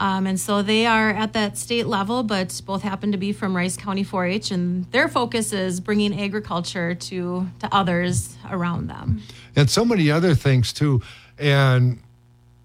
Um, 0.00 0.26
and 0.26 0.40
so 0.40 0.62
they 0.62 0.86
are 0.86 1.10
at 1.10 1.34
that 1.34 1.58
state 1.58 1.86
level, 1.86 2.22
but 2.22 2.60
both 2.64 2.80
happen 2.82 3.12
to 3.12 3.18
be 3.18 3.32
from 3.32 3.54
Rice 3.54 3.76
County 3.76 4.02
4-H, 4.02 4.50
and 4.50 4.90
their 4.92 5.08
focus 5.08 5.52
is 5.52 5.78
bringing 5.78 6.18
agriculture 6.18 6.94
to 6.94 7.46
to 7.60 7.68
others 7.70 8.36
around 8.50 8.88
them. 8.88 9.20
and 9.54 9.68
so 9.68 9.84
many 9.84 10.10
other 10.10 10.34
things 10.34 10.72
too. 10.72 11.02
And 11.38 11.98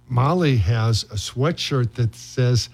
Molly 0.08 0.58
has 0.58 1.04
a 1.04 1.16
sweatshirt 1.16 1.96
that 1.96 2.16
says 2.16 2.70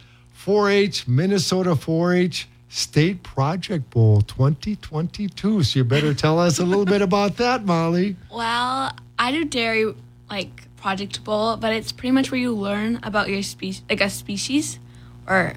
4-H 0.46 1.08
Minnesota 1.08 1.72
4-H 1.72 2.48
State 2.70 3.24
Project 3.24 3.90
Bowl 3.90 4.22
2022. 4.22 5.64
So 5.64 5.80
you 5.80 5.84
better 5.84 6.14
tell 6.14 6.40
us 6.40 6.60
a 6.60 6.66
little 6.66 6.86
bit 6.86 7.02
about 7.02 7.38
that, 7.38 7.66
Molly. 7.66 8.16
Well, 8.32 8.92
I 9.20 9.32
do 9.32 9.44
dairy 9.44 9.94
like 10.30 10.64
project 10.82 11.24
bowl, 11.24 11.58
but 11.58 11.72
it's 11.74 11.92
pretty 11.92 12.12
much 12.12 12.32
where 12.32 12.40
you 12.40 12.54
learn 12.54 13.00
about 13.04 13.30
your 13.30 13.44
species, 13.44 13.84
like 13.90 14.02
a 14.02 14.10
species, 14.10 14.80
or 15.28 15.54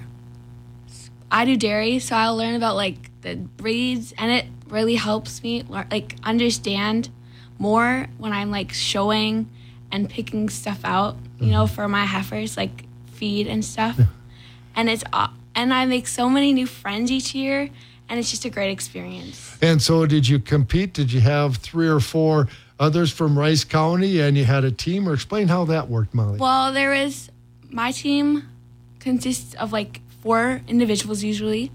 I 1.31 1.45
do 1.45 1.57
dairy, 1.57 1.99
so 1.99 2.15
I'll 2.15 2.37
learn 2.37 2.55
about 2.55 2.75
like 2.75 3.09
the 3.21 3.35
breeds, 3.35 4.13
and 4.17 4.31
it 4.31 4.45
really 4.67 4.95
helps 4.95 5.43
me 5.43 5.63
like 5.69 6.15
understand 6.23 7.09
more 7.57 8.07
when 8.17 8.31
I'm 8.31 8.51
like 8.51 8.71
showing 8.71 9.49
and 9.91 10.09
picking 10.09 10.49
stuff 10.49 10.81
out, 10.83 11.17
you 11.39 11.51
know, 11.51 11.67
for 11.67 11.87
my 11.87 12.05
heifers, 12.05 12.55
like 12.55 12.85
feed 13.13 13.47
and 13.47 13.65
stuff. 13.65 13.99
And 14.75 14.89
it's 14.89 15.03
and 15.55 15.73
I 15.73 15.85
make 15.85 16.07
so 16.07 16.29
many 16.29 16.53
new 16.53 16.67
friends 16.67 17.09
each 17.09 17.33
year, 17.33 17.69
and 18.09 18.19
it's 18.19 18.29
just 18.29 18.45
a 18.45 18.49
great 18.49 18.71
experience. 18.71 19.57
And 19.61 19.81
so 19.81 20.05
did 20.05 20.27
you 20.27 20.39
compete? 20.39 20.93
Did 20.93 21.11
you 21.11 21.21
have 21.21 21.57
three 21.57 21.87
or 21.87 21.99
four 21.99 22.47
others 22.79 23.11
from 23.11 23.37
Rice 23.37 23.63
County 23.63 24.19
and 24.19 24.37
you 24.37 24.45
had 24.45 24.63
a 24.63 24.71
team 24.71 25.07
or 25.07 25.13
explain 25.13 25.47
how 25.47 25.65
that 25.65 25.89
worked, 25.89 26.13
Molly? 26.13 26.37
Well, 26.37 26.73
there 26.73 26.93
is 26.93 27.29
my 27.69 27.91
team 27.91 28.47
consists 28.99 29.53
of 29.55 29.71
like 29.71 30.01
four 30.21 30.61
individuals 30.67 31.23
usually, 31.23 31.71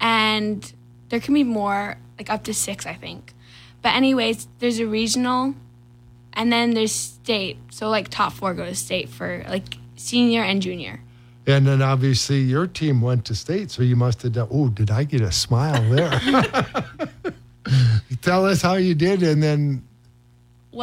and 0.00 0.72
there 1.08 1.20
can 1.20 1.34
be 1.34 1.44
more, 1.44 1.96
like 2.18 2.30
up 2.30 2.44
to 2.44 2.54
six, 2.54 2.86
I 2.86 2.94
think. 2.94 3.32
But 3.82 3.94
anyways, 3.94 4.48
there's 4.58 4.78
a 4.78 4.86
regional, 4.86 5.54
and 6.32 6.52
then 6.52 6.74
there's 6.74 6.92
state. 6.92 7.58
So 7.70 7.88
like 7.88 8.08
top 8.08 8.32
four 8.32 8.54
go 8.54 8.64
to 8.64 8.74
state 8.74 9.08
for 9.08 9.44
like 9.48 9.76
senior 9.96 10.42
and 10.42 10.60
junior. 10.60 11.00
And 11.46 11.66
then 11.66 11.80
obviously 11.80 12.40
your 12.40 12.66
team 12.66 13.00
went 13.00 13.24
to 13.26 13.34
state, 13.34 13.70
so 13.70 13.82
you 13.82 13.94
must 13.94 14.22
have 14.22 14.32
done. 14.32 14.48
Oh, 14.50 14.68
did 14.68 14.90
I 14.90 15.04
get 15.04 15.20
a 15.20 15.30
smile 15.30 15.80
there? 15.90 16.10
Tell 18.22 18.44
us 18.44 18.62
how 18.62 18.74
you 18.74 18.94
did, 18.96 19.22
and 19.22 19.40
then 19.42 19.84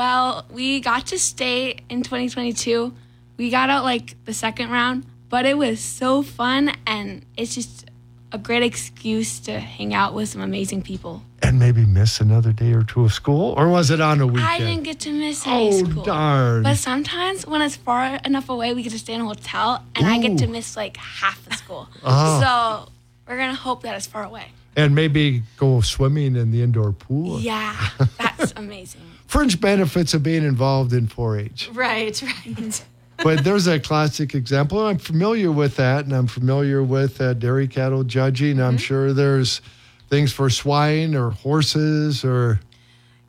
Well, 0.04 0.48
we 0.52 0.80
got 0.80 1.06
to 1.08 1.20
state 1.20 1.84
in 1.88 2.02
2022. 2.02 2.92
We 3.38 3.52
got 3.52 3.70
out 3.70 3.84
like 3.84 4.16
the 4.26 4.34
second 4.34 4.72
round, 4.72 5.06
but 5.30 5.46
it 5.46 5.56
was 5.56 5.80
so 5.80 6.24
fun, 6.24 6.72
and 6.88 7.24
it's 7.38 7.54
just 7.54 7.92
a 8.32 8.40
great 8.40 8.64
excuse 8.64 9.40
to 9.42 9.60
hang 9.60 9.94
out 9.94 10.16
with 10.16 10.30
some 10.30 10.42
amazing 10.42 10.82
people. 10.82 11.22
and 11.44 11.60
maybe 11.60 11.86
miss 11.86 12.20
another 12.20 12.52
day 12.54 12.72
or 12.74 12.82
two 12.84 13.04
of 13.06 13.14
school, 13.14 13.54
or 13.56 13.70
was 13.70 13.92
it 13.92 14.02
on 14.02 14.20
a 14.20 14.26
weekend? 14.26 14.50
I 14.50 14.58
didn't 14.58 14.82
get 14.84 15.00
to 15.02 15.12
miss 15.12 15.44
high 15.44 15.68
Oh 15.68 15.84
school. 15.84 16.04
darn! 16.04 16.64
But 16.64 16.78
sometimes 16.78 17.46
when 17.46 17.62
it's 17.62 17.76
far 17.76 18.16
enough 18.26 18.50
away, 18.50 18.74
we 18.74 18.82
get 18.82 18.94
to 18.94 18.98
stay 19.00 19.14
in 19.14 19.22
a 19.22 19.26
hotel, 19.26 19.84
and 19.94 20.08
I 20.08 20.18
get 20.18 20.40
to 20.40 20.48
miss 20.48 20.76
like 20.76 20.98
half 20.98 21.46
the 21.46 21.56
school. 21.56 21.88
Oh. 22.04 22.40
So 22.42 22.92
we're 23.28 23.38
gonna 23.38 23.54
hope 23.56 23.84
that 23.84 23.96
it's 23.96 24.08
far 24.08 24.24
away. 24.24 24.46
and 24.76 24.94
maybe 24.96 25.44
go 25.58 25.82
swimming 25.82 26.36
in 26.36 26.52
the 26.52 26.62
indoor 26.62 26.92
pool. 26.92 27.40
Yeah, 27.40 27.76
that's 28.18 28.54
amazing. 28.56 29.02
Fringe 29.28 29.60
benefits 29.60 30.14
of 30.14 30.22
being 30.24 30.44
involved 30.44 30.94
in 30.94 31.08
4-H. 31.08 31.70
Right, 31.74 32.22
right. 32.22 32.86
but 33.24 33.44
there's 33.44 33.68
a 33.68 33.80
classic 33.80 34.36
example. 34.36 34.86
I'm 34.86 34.98
familiar 35.00 35.52
with 35.52 35.76
that, 35.78 36.06
and 36.06 36.14
I'm 36.14 36.28
familiar 36.28 36.84
with 36.84 37.20
uh, 37.22 37.34
dairy 37.34 37.68
cattle 37.68 38.04
judging. 38.04 38.60
I'm 38.62 38.78
sure 38.78 39.14
there's 39.14 39.62
things 40.10 40.32
for 40.34 40.50
swine 40.52 41.16
or 41.16 41.32
horses 41.32 42.24
or 42.24 42.60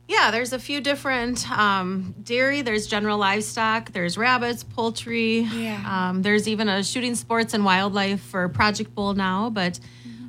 Yeah, 0.07 0.29
there's 0.29 0.53
a 0.53 0.59
few 0.59 0.81
different 0.81 1.49
um, 1.51 2.13
dairy. 2.21 2.61
There's 2.61 2.85
general 2.85 3.17
livestock. 3.17 3.91
There's 3.91 4.17
rabbits, 4.17 4.63
poultry. 4.63 5.39
Yeah. 5.39 6.09
Um, 6.09 6.21
there's 6.21 6.47
even 6.47 6.69
a 6.69 6.83
shooting 6.83 7.15
sports 7.15 7.53
and 7.55 7.65
wildlife 7.65 8.21
for 8.21 8.47
Project 8.49 8.93
Bowl 8.93 9.15
now. 9.15 9.49
But 9.49 9.79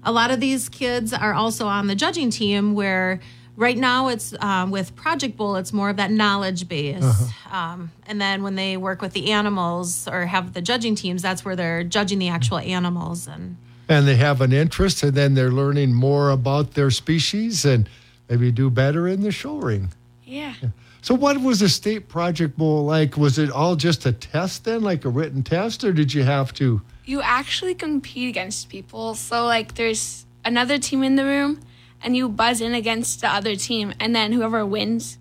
a 0.02 0.12
lot 0.12 0.30
of 0.30 0.40
these 0.40 0.68
kids 0.70 1.12
are 1.12 1.34
also 1.34 1.66
on 1.66 1.88
the 1.88 1.94
judging 1.94 2.30
team 2.30 2.74
where 2.74 3.20
right 3.56 3.76
now 3.76 4.08
it's 4.08 4.34
um, 4.40 4.70
with 4.70 4.96
Project 4.96 5.36
Bowl, 5.36 5.56
it's 5.56 5.72
more 5.74 5.90
of 5.90 5.96
that 5.96 6.10
knowledge 6.10 6.68
base. 6.68 7.04
Um, 7.52 7.90
and 8.06 8.20
then 8.20 8.42
when 8.42 8.54
they 8.54 8.76
work 8.76 9.00
with 9.00 9.12
the 9.12 9.32
animals 9.32 10.08
or 10.08 10.26
have 10.26 10.52
the 10.52 10.60
judging 10.60 10.94
teams, 10.94 11.22
that's 11.22 11.44
where 11.44 11.56
they're 11.56 11.84
judging 11.84 12.18
the 12.18 12.28
actual 12.28 12.58
animals. 12.58 13.26
And 13.26 13.56
and 13.88 14.06
they 14.08 14.16
have 14.16 14.40
an 14.40 14.52
interest, 14.52 15.02
and 15.04 15.14
then 15.14 15.34
they're 15.34 15.52
learning 15.52 15.94
more 15.94 16.30
about 16.30 16.74
their 16.74 16.90
species 16.90 17.64
and 17.64 17.88
maybe 18.28 18.50
do 18.52 18.70
better 18.70 19.08
in 19.08 19.22
the 19.22 19.30
show 19.32 19.56
ring. 19.56 19.90
Yeah. 20.24 20.54
So, 21.02 21.14
what 21.14 21.40
was 21.40 21.60
the 21.60 21.68
state 21.68 22.08
project 22.08 22.56
bowl 22.58 22.84
like? 22.84 23.16
Was 23.16 23.38
it 23.38 23.50
all 23.50 23.76
just 23.76 24.06
a 24.06 24.12
test 24.12 24.64
then, 24.64 24.82
like 24.82 25.04
a 25.04 25.08
written 25.08 25.42
test, 25.44 25.84
or 25.84 25.92
did 25.92 26.12
you 26.12 26.24
have 26.24 26.52
to? 26.54 26.82
You 27.04 27.22
actually 27.22 27.74
compete 27.76 28.28
against 28.28 28.68
people. 28.68 29.14
So 29.14 29.44
like 29.44 29.74
there's 29.76 30.26
another 30.44 30.78
team 30.78 31.04
in 31.04 31.14
the 31.14 31.24
room 31.24 31.60
and 32.02 32.16
you 32.16 32.28
buzz 32.28 32.60
in 32.60 32.74
against 32.74 33.20
the 33.20 33.28
other 33.28 33.54
team, 33.56 33.94
and 34.00 34.14
then 34.14 34.32
whoever 34.32 34.66
wins 34.66 35.16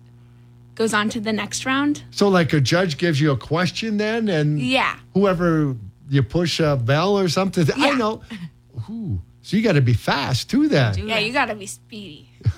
goes 0.74 0.92
on 0.92 1.08
to 1.10 1.20
the 1.20 1.32
next 1.32 1.64
round. 1.64 2.02
So, 2.10 2.28
like 2.28 2.52
a 2.52 2.60
judge 2.60 2.98
gives 2.98 3.20
you 3.20 3.30
a 3.30 3.36
question 3.36 3.96
then, 3.98 4.28
and 4.28 4.60
Yeah. 4.60 4.96
whoever 5.14 5.76
you 6.10 6.22
push 6.22 6.60
a 6.60 6.76
bell 6.76 7.18
or 7.18 7.28
something. 7.28 7.66
I 7.76 7.92
know. 7.92 8.22
Ooh. 8.90 9.20
So 9.42 9.56
you 9.56 9.62
got 9.62 9.72
to 9.74 9.80
be 9.80 9.94
fast 9.94 10.50
too 10.50 10.68
then. 10.68 11.06
Yeah, 11.08 11.18
you 11.18 11.32
gotta 11.32 11.54
be 11.54 11.66
speedy. 11.66 12.28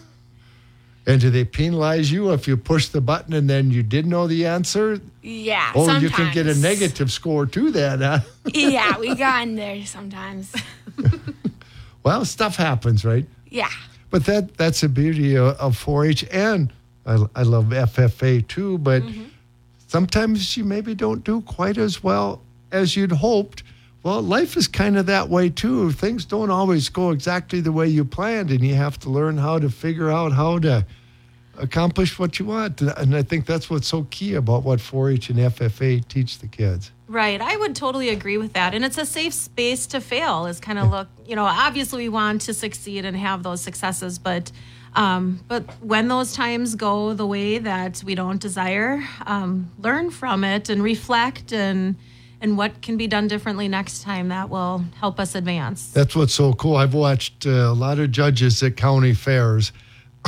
And 1.08 1.22
do 1.22 1.30
they 1.30 1.46
penalize 1.46 2.12
you 2.12 2.32
if 2.34 2.46
you 2.46 2.58
push 2.58 2.88
the 2.88 3.00
button 3.00 3.32
and 3.32 3.48
then 3.48 3.70
you 3.70 3.82
did 3.82 4.04
know 4.04 4.26
the 4.26 4.44
answer? 4.44 5.00
Yeah. 5.22 5.72
Or 5.74 5.90
you 5.92 6.10
can 6.10 6.30
get 6.34 6.46
a 6.46 6.54
negative 6.54 7.10
score 7.10 7.46
too 7.46 7.70
then. 7.70 8.02
Huh? 8.02 8.20
yeah, 8.52 8.98
we 8.98 9.14
got 9.14 9.44
in 9.44 9.56
there 9.56 9.86
sometimes. 9.86 10.54
well, 12.02 12.26
stuff 12.26 12.56
happens, 12.56 13.06
right? 13.06 13.24
Yeah. 13.48 13.70
But 14.10 14.26
that 14.26 14.58
that's 14.58 14.82
the 14.82 14.90
beauty 14.90 15.34
of, 15.36 15.56
of 15.56 15.82
4-H, 15.82 16.26
and 16.30 16.70
I, 17.06 17.24
I 17.34 17.42
love 17.42 17.66
FFA 17.66 18.46
too. 18.46 18.76
But 18.76 19.02
mm-hmm. 19.02 19.24
sometimes 19.86 20.58
you 20.58 20.64
maybe 20.64 20.94
don't 20.94 21.24
do 21.24 21.40
quite 21.40 21.78
as 21.78 22.02
well 22.02 22.42
as 22.70 22.96
you'd 22.96 23.12
hoped. 23.12 23.62
Well, 24.02 24.20
life 24.20 24.58
is 24.58 24.68
kind 24.68 24.98
of 24.98 25.06
that 25.06 25.30
way 25.30 25.48
too. 25.48 25.90
Things 25.92 26.26
don't 26.26 26.50
always 26.50 26.90
go 26.90 27.12
exactly 27.12 27.62
the 27.62 27.72
way 27.72 27.88
you 27.88 28.04
planned, 28.04 28.50
and 28.50 28.60
you 28.60 28.74
have 28.74 28.98
to 29.00 29.08
learn 29.08 29.38
how 29.38 29.58
to 29.58 29.70
figure 29.70 30.10
out 30.10 30.32
how 30.32 30.58
to 30.58 30.84
accomplish 31.58 32.18
what 32.18 32.38
you 32.38 32.46
want. 32.46 32.80
And 32.80 33.14
I 33.14 33.22
think 33.22 33.46
that's 33.46 33.68
what's 33.68 33.88
so 33.88 34.06
key 34.10 34.34
about 34.34 34.62
what 34.62 34.78
4-H 34.78 35.30
and 35.30 35.38
FFA 35.38 36.06
teach 36.08 36.38
the 36.38 36.46
kids. 36.46 36.90
Right. 37.08 37.40
I 37.40 37.56
would 37.56 37.74
totally 37.74 38.10
agree 38.10 38.38
with 38.38 38.52
that. 38.52 38.74
And 38.74 38.84
it's 38.84 38.98
a 38.98 39.06
safe 39.06 39.32
space 39.32 39.86
to 39.88 40.00
fail 40.00 40.46
is 40.46 40.60
kind 40.60 40.78
of 40.78 40.90
look, 40.90 41.08
you 41.26 41.36
know, 41.36 41.44
obviously 41.44 42.04
we 42.04 42.08
want 42.10 42.42
to 42.42 42.54
succeed 42.54 43.04
and 43.04 43.16
have 43.16 43.42
those 43.42 43.60
successes, 43.60 44.18
but 44.18 44.52
um, 44.94 45.40
but 45.48 45.64
when 45.82 46.08
those 46.08 46.32
times 46.32 46.74
go 46.74 47.12
the 47.12 47.26
way 47.26 47.58
that 47.58 48.02
we 48.04 48.14
don't 48.14 48.40
desire, 48.40 49.04
um, 49.26 49.70
learn 49.78 50.10
from 50.10 50.44
it 50.44 50.68
and 50.70 50.82
reflect 50.82 51.52
and 51.52 51.96
and 52.40 52.56
what 52.56 52.82
can 52.82 52.96
be 52.96 53.06
done 53.06 53.26
differently 53.26 53.66
next 53.66 54.02
time 54.02 54.28
that 54.28 54.48
will 54.48 54.84
help 55.00 55.18
us 55.18 55.34
advance. 55.34 55.88
That's 55.88 56.14
what's 56.14 56.32
so 56.32 56.52
cool. 56.52 56.76
I've 56.76 56.94
watched 56.94 57.46
uh, 57.46 57.50
a 57.50 57.74
lot 57.74 57.98
of 57.98 58.12
judges 58.12 58.62
at 58.62 58.76
county 58.76 59.12
fairs, 59.12 59.72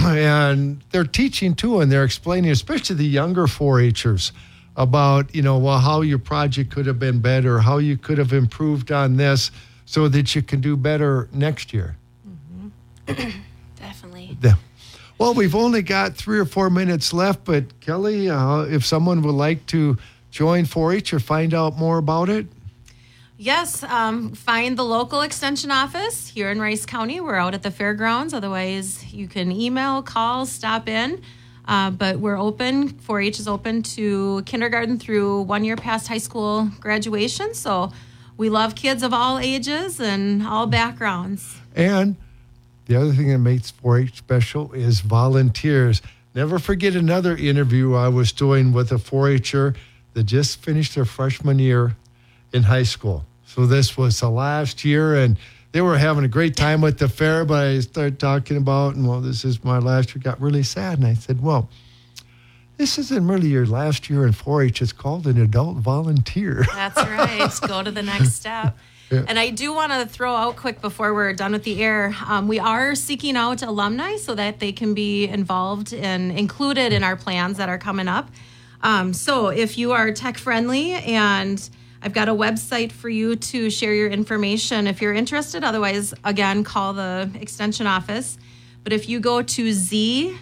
and 0.04 0.82
they're 0.90 1.04
teaching 1.04 1.54
too, 1.54 1.80
and 1.80 1.90
they're 1.90 2.04
explaining, 2.04 2.50
especially 2.50 2.96
the 2.96 3.04
younger 3.04 3.46
4-Hers, 3.46 4.32
about 4.76 5.34
you 5.34 5.42
know 5.42 5.58
well 5.58 5.78
how 5.78 6.00
your 6.00 6.18
project 6.18 6.70
could 6.70 6.86
have 6.86 6.98
been 6.98 7.20
better, 7.20 7.58
how 7.58 7.78
you 7.78 7.98
could 7.98 8.18
have 8.18 8.32
improved 8.32 8.90
on 8.92 9.16
this, 9.16 9.50
so 9.84 10.08
that 10.08 10.34
you 10.34 10.42
can 10.42 10.60
do 10.60 10.76
better 10.76 11.28
next 11.32 11.72
year. 11.72 11.96
Definitely. 13.06 14.36
Yeah. 14.42 14.54
Well, 15.18 15.34
we've 15.34 15.54
only 15.54 15.82
got 15.82 16.16
three 16.16 16.38
or 16.38 16.46
four 16.46 16.70
minutes 16.70 17.12
left, 17.12 17.44
but 17.44 17.78
Kelly, 17.80 18.30
uh, 18.30 18.60
if 18.60 18.86
someone 18.86 19.20
would 19.20 19.34
like 19.34 19.66
to 19.66 19.98
join 20.30 20.64
4-H 20.64 21.12
or 21.12 21.20
find 21.20 21.52
out 21.52 21.76
more 21.76 21.98
about 21.98 22.30
it, 22.30 22.46
Yes, 23.42 23.82
um, 23.84 24.32
find 24.32 24.76
the 24.76 24.84
local 24.84 25.22
extension 25.22 25.70
office 25.70 26.28
here 26.28 26.50
in 26.50 26.60
Rice 26.60 26.84
County. 26.84 27.22
We're 27.22 27.36
out 27.36 27.54
at 27.54 27.62
the 27.62 27.70
fairgrounds. 27.70 28.34
Otherwise, 28.34 29.14
you 29.14 29.28
can 29.28 29.50
email, 29.50 30.02
call, 30.02 30.44
stop 30.44 30.90
in. 30.90 31.22
Uh, 31.64 31.90
but 31.90 32.18
we're 32.18 32.38
open. 32.38 32.90
4 32.90 33.18
H 33.22 33.40
is 33.40 33.48
open 33.48 33.82
to 33.94 34.42
kindergarten 34.44 34.98
through 34.98 35.40
one 35.40 35.64
year 35.64 35.76
past 35.76 36.06
high 36.06 36.18
school 36.18 36.70
graduation. 36.80 37.54
So 37.54 37.92
we 38.36 38.50
love 38.50 38.74
kids 38.74 39.02
of 39.02 39.14
all 39.14 39.38
ages 39.38 39.98
and 40.02 40.46
all 40.46 40.66
backgrounds. 40.66 41.56
And 41.74 42.16
the 42.88 42.96
other 42.96 43.14
thing 43.14 43.28
that 43.28 43.38
makes 43.38 43.70
4 43.70 44.00
H 44.00 44.18
special 44.18 44.70
is 44.74 45.00
volunteers. 45.00 46.02
Never 46.34 46.58
forget 46.58 46.94
another 46.94 47.34
interview 47.34 47.94
I 47.94 48.08
was 48.08 48.32
doing 48.32 48.74
with 48.74 48.92
a 48.92 48.98
4 48.98 49.30
H'er 49.30 49.74
that 50.12 50.24
just 50.24 50.62
finished 50.62 50.94
their 50.94 51.06
freshman 51.06 51.58
year 51.58 51.96
in 52.52 52.64
high 52.64 52.82
school. 52.82 53.24
So 53.54 53.66
this 53.66 53.96
was 53.96 54.20
the 54.20 54.30
last 54.30 54.84
year, 54.84 55.16
and 55.16 55.36
they 55.72 55.80
were 55.80 55.98
having 55.98 56.22
a 56.22 56.28
great 56.28 56.54
time 56.54 56.84
at 56.84 56.98
the 56.98 57.08
fair. 57.08 57.44
But 57.44 57.66
I 57.66 57.80
started 57.80 58.20
talking 58.20 58.56
about, 58.56 58.94
and 58.94 59.08
well, 59.08 59.20
this 59.20 59.44
is 59.44 59.64
my 59.64 59.78
last 59.78 60.14
year, 60.14 60.22
got 60.22 60.40
really 60.40 60.62
sad. 60.62 60.98
And 60.98 61.06
I 61.08 61.14
said, 61.14 61.42
well, 61.42 61.68
this 62.76 62.96
isn't 62.96 63.26
really 63.26 63.48
your 63.48 63.66
last 63.66 64.08
year 64.08 64.24
in 64.24 64.32
4 64.32 64.62
H, 64.62 64.82
it's 64.82 64.92
called 64.92 65.26
an 65.26 65.40
adult 65.42 65.78
volunteer. 65.78 66.64
That's 66.74 66.96
right. 66.96 67.50
Go 67.66 67.82
to 67.82 67.90
the 67.90 68.04
next 68.04 68.34
step. 68.34 68.78
And 69.10 69.40
I 69.40 69.50
do 69.50 69.74
want 69.74 69.90
to 69.90 70.06
throw 70.06 70.36
out 70.36 70.54
quick 70.54 70.80
before 70.80 71.12
we're 71.12 71.32
done 71.32 71.50
with 71.50 71.64
the 71.64 71.82
air. 71.82 72.14
Um, 72.28 72.46
we 72.46 72.60
are 72.60 72.94
seeking 72.94 73.36
out 73.36 73.60
alumni 73.62 74.14
so 74.14 74.36
that 74.36 74.60
they 74.60 74.70
can 74.70 74.94
be 74.94 75.26
involved 75.26 75.92
and 75.92 76.30
included 76.30 76.92
in 76.92 77.02
our 77.02 77.16
plans 77.16 77.56
that 77.56 77.68
are 77.68 77.78
coming 77.78 78.06
up. 78.06 78.30
Um, 78.84 79.12
so 79.12 79.48
if 79.48 79.76
you 79.76 79.90
are 79.90 80.12
tech 80.12 80.38
friendly 80.38 80.92
and 80.92 81.68
I've 82.02 82.14
got 82.14 82.28
a 82.28 82.34
website 82.34 82.92
for 82.92 83.08
you 83.08 83.36
to 83.36 83.68
share 83.68 83.94
your 83.94 84.08
information 84.08 84.86
if 84.86 85.02
you're 85.02 85.12
interested. 85.12 85.62
Otherwise, 85.64 86.14
again, 86.24 86.64
call 86.64 86.94
the 86.94 87.30
extension 87.38 87.86
office. 87.86 88.38
But 88.82 88.94
if 88.94 89.08
you 89.08 89.20
go 89.20 89.42
to 89.42 89.72
z.umn.edu 89.72 90.38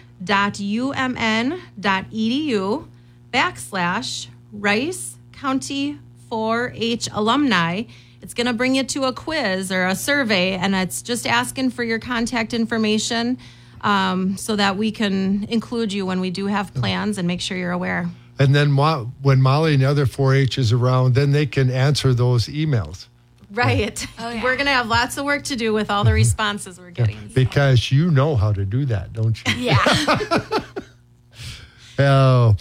backslash 3.33 4.27
Rice 4.51 5.15
County 5.33 5.99
4-H 6.31 7.09
alumni, 7.11 7.83
it's 8.21 8.33
going 8.33 8.47
to 8.47 8.53
bring 8.53 8.75
you 8.75 8.83
to 8.83 9.05
a 9.05 9.13
quiz 9.13 9.71
or 9.71 9.85
a 9.85 9.95
survey, 9.95 10.53
and 10.53 10.75
it's 10.75 11.01
just 11.01 11.25
asking 11.27 11.71
for 11.71 11.83
your 11.83 11.99
contact 11.99 12.53
information 12.53 13.37
um, 13.81 14.37
so 14.37 14.55
that 14.55 14.77
we 14.77 14.91
can 14.91 15.45
include 15.45 15.93
you 15.93 16.05
when 16.05 16.19
we 16.19 16.29
do 16.29 16.47
have 16.47 16.73
plans 16.73 17.17
and 17.17 17.27
make 17.27 17.41
sure 17.41 17.57
you're 17.57 17.71
aware. 17.71 18.09
And 18.39 18.55
then 18.55 18.71
Mo- 18.71 19.11
when 19.21 19.41
Molly 19.41 19.73
and 19.73 19.83
the 19.83 19.89
other 19.89 20.05
4-H 20.05 20.57
is 20.57 20.71
around, 20.71 21.13
then 21.13 21.31
they 21.31 21.45
can 21.45 21.69
answer 21.69 22.13
those 22.13 22.47
emails. 22.47 23.07
Right. 23.51 24.05
Oh, 24.17 24.29
yeah. 24.31 24.43
We're 24.43 24.55
going 24.55 24.67
to 24.67 24.71
have 24.71 24.87
lots 24.87 25.17
of 25.17 25.25
work 25.25 25.43
to 25.45 25.55
do 25.55 25.73
with 25.73 25.91
all 25.91 26.03
the 26.03 26.13
responses 26.13 26.79
we're 26.79 26.91
getting. 26.91 27.17
Because 27.33 27.91
you 27.91 28.11
know 28.11 28.35
how 28.35 28.53
to 28.53 28.63
do 28.63 28.85
that, 28.85 29.11
don't 29.13 29.37
you? 29.45 29.53
Yeah. 29.55 30.59
Oh, 32.01 32.55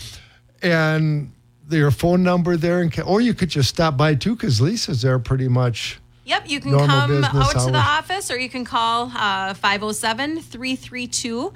and 0.63 1.31
your 1.71 1.93
phone 1.93 2.25
number 2.25 2.57
there, 2.57 2.81
and 2.81 3.01
or 3.07 3.21
you 3.21 3.35
could 3.35 3.51
just 3.51 3.69
stop 3.69 3.97
by 3.97 4.17
too, 4.17 4.35
because 4.35 4.61
Lisa's 4.61 5.03
there 5.03 5.19
pretty 5.19 5.47
much. 5.47 6.01
Yep, 6.25 6.51
you 6.51 6.61
can 6.61 6.73
come 6.73 7.09
business 7.09 7.55
out 7.55 7.67
to 7.67 7.71
the 7.71 7.79
office 7.79 8.31
or 8.31 8.39
you 8.39 8.51
can 8.51 8.65
call 8.65 9.13
uh, 9.15 9.55
507 9.55 10.41
332 10.43 11.53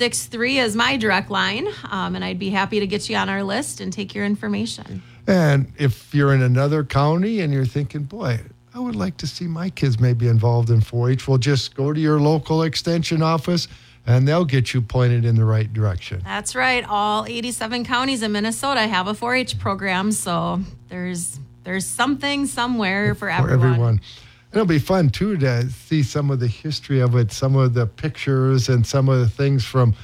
6163 0.00 0.58
is 0.60 0.74
my 0.74 0.96
direct 0.96 1.30
line. 1.30 1.68
Um, 1.90 2.16
and 2.16 2.24
I'd 2.24 2.38
be 2.38 2.48
happy 2.48 2.80
to 2.80 2.86
get 2.86 3.10
you 3.10 3.16
on 3.16 3.28
our 3.28 3.42
list 3.42 3.82
and 3.82 3.92
take 3.92 4.14
your 4.14 4.24
information. 4.24 5.02
And 5.26 5.70
if 5.76 6.14
you're 6.14 6.32
in 6.32 6.40
another 6.40 6.84
county 6.84 7.40
and 7.40 7.52
you're 7.52 7.66
thinking, 7.66 8.04
boy, 8.04 8.40
I 8.74 8.78
would 8.78 8.96
like 8.96 9.18
to 9.18 9.26
see 9.26 9.46
my 9.46 9.68
kids 9.68 10.00
maybe 10.00 10.26
involved 10.26 10.70
in 10.70 10.80
4-H, 10.80 11.28
well, 11.28 11.36
just 11.36 11.74
go 11.74 11.92
to 11.92 12.00
your 12.00 12.18
local 12.18 12.62
extension 12.62 13.20
office, 13.20 13.68
and 14.06 14.26
they'll 14.26 14.46
get 14.46 14.72
you 14.72 14.80
pointed 14.80 15.26
in 15.26 15.36
the 15.36 15.44
right 15.44 15.70
direction. 15.70 16.22
That's 16.24 16.54
right. 16.54 16.82
All 16.88 17.26
87 17.26 17.84
counties 17.84 18.22
in 18.22 18.32
Minnesota 18.32 18.80
have 18.80 19.06
a 19.06 19.12
4 19.12 19.34
H 19.34 19.58
program. 19.58 20.12
So 20.12 20.60
there's 20.88 21.38
there's 21.64 21.84
something 21.84 22.46
somewhere 22.46 23.14
for, 23.14 23.30
for 23.30 23.50
everyone. 23.50 24.00
It'll 24.52 24.66
be 24.66 24.78
fun 24.80 25.10
too 25.10 25.36
to 25.38 25.68
see 25.70 26.02
some 26.02 26.30
of 26.30 26.40
the 26.40 26.48
history 26.48 27.00
of 27.00 27.14
it, 27.14 27.30
some 27.30 27.54
of 27.54 27.74
the 27.74 27.86
pictures, 27.86 28.68
and 28.68 28.84
some 28.84 29.08
of 29.08 29.20
the 29.20 29.28
things 29.28 29.64
from 29.64 29.94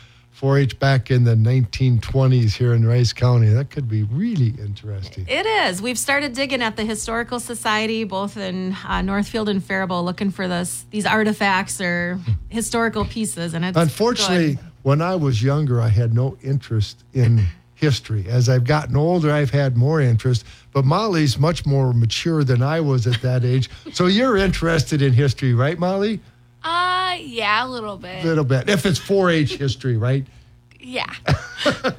4-H 0.41 0.79
back 0.79 1.11
in 1.11 1.25
the 1.25 1.35
1920s 1.35 2.53
here 2.53 2.75
in 2.75 2.87
Rice 2.87 3.13
County. 3.13 3.49
That 3.49 3.71
could 3.71 3.89
be 3.89 4.03
really 4.05 4.55
interesting. 4.61 5.27
It 5.29 5.47
is. 5.47 5.81
We've 5.81 5.99
started 5.99 6.35
digging 6.35 6.63
at 6.63 6.77
the 6.77 6.85
Historical 6.85 7.41
Society, 7.41 8.05
both 8.05 8.37
in 8.37 8.77
uh, 8.87 9.01
Northfield 9.03 9.49
and 9.49 9.65
Faribault, 9.65 10.05
looking 10.05 10.31
for 10.31 10.47
this 10.47 10.85
these 10.91 11.07
artifacts 11.07 11.81
or 11.81 12.21
historical 12.49 13.05
pieces. 13.05 13.55
And 13.55 13.65
it's 13.65 13.77
Unfortunately, 13.79 14.57
good. 14.57 14.65
when 14.83 15.01
I 15.01 15.17
was 15.17 15.43
younger, 15.43 15.81
I 15.81 15.89
had 15.89 16.15
no 16.15 16.37
interest 16.43 17.03
in 17.15 17.47
history. 17.77 18.27
As 18.29 18.49
I've 18.49 18.65
gotten 18.65 18.97
older, 18.97 19.31
I've 19.31 19.51
had 19.51 19.77
more 19.77 20.01
interest. 20.01 20.45
But 20.73 20.85
Molly's 20.85 21.39
much 21.39 21.65
more 21.65 21.93
mature 21.93 22.43
than 22.43 22.61
I 22.63 22.81
was 22.81 23.07
at 23.07 23.23
that 23.23 23.45
age. 23.53 23.71
So 23.93 24.07
you're 24.07 24.37
interested 24.37 25.01
in 25.01 25.13
history, 25.13 25.55
right, 25.55 25.79
Molly? 25.79 26.21
uh, 26.65 27.17
yeah, 27.21 27.65
a 27.65 27.69
little 27.69 27.97
bit. 27.97 28.25
A 28.25 28.27
little 28.27 28.45
bit. 28.45 28.69
If 28.69 28.85
it's 28.85 28.99
4-H 28.99 29.57
history, 29.57 29.97
right? 29.97 30.27
Yeah. 30.81 31.13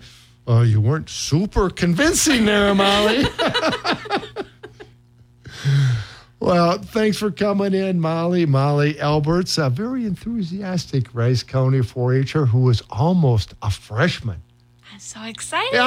Oh, 0.49 0.61
you 0.61 0.79
weren't 0.79 1.09
super 1.09 1.69
convincing 1.69 2.45
there, 2.45 2.73
Molly. 2.73 3.25
well, 6.39 6.77
thanks 6.77 7.17
for 7.17 7.31
coming 7.31 7.73
in, 7.73 7.99
Molly. 7.99 8.45
Molly 8.45 8.97
Alberts, 8.97 9.57
a 9.57 9.69
very 9.69 10.05
enthusiastic 10.05 11.13
Rice 11.13 11.43
County 11.43 11.81
4 11.81 12.13
H'er 12.23 12.45
who 12.47 12.59
was 12.59 12.81
almost 12.89 13.55
a 13.61 13.69
freshman 13.69 14.41
so 14.99 15.21
excited. 15.23 15.79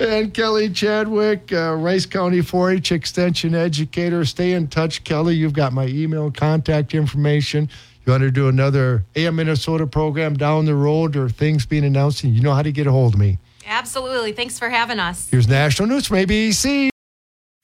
and 0.00 0.32
Kelly 0.32 0.70
Chadwick, 0.70 1.52
uh, 1.52 1.74
Rice 1.74 2.06
County 2.06 2.40
4 2.42 2.72
H 2.72 2.92
Extension 2.92 3.54
Educator. 3.54 4.24
Stay 4.24 4.52
in 4.52 4.68
touch, 4.68 5.04
Kelly. 5.04 5.34
You've 5.34 5.52
got 5.52 5.72
my 5.72 5.86
email 5.86 6.30
contact 6.30 6.94
information. 6.94 7.68
You 8.04 8.12
want 8.12 8.22
to 8.22 8.30
do 8.30 8.48
another 8.48 9.04
AM 9.16 9.36
Minnesota 9.36 9.86
program 9.86 10.34
down 10.34 10.64
the 10.64 10.74
road 10.74 11.16
or 11.16 11.28
things 11.28 11.66
being 11.66 11.84
announced, 11.84 12.22
and 12.22 12.32
you 12.34 12.40
know 12.40 12.54
how 12.54 12.62
to 12.62 12.70
get 12.72 12.86
a 12.86 12.92
hold 12.92 13.14
of 13.14 13.20
me. 13.20 13.38
Absolutely. 13.66 14.32
Thanks 14.32 14.58
for 14.58 14.68
having 14.68 15.00
us. 15.00 15.28
Here's 15.28 15.48
national 15.48 15.88
news 15.88 16.06
from 16.06 16.18
ABC. 16.18 16.88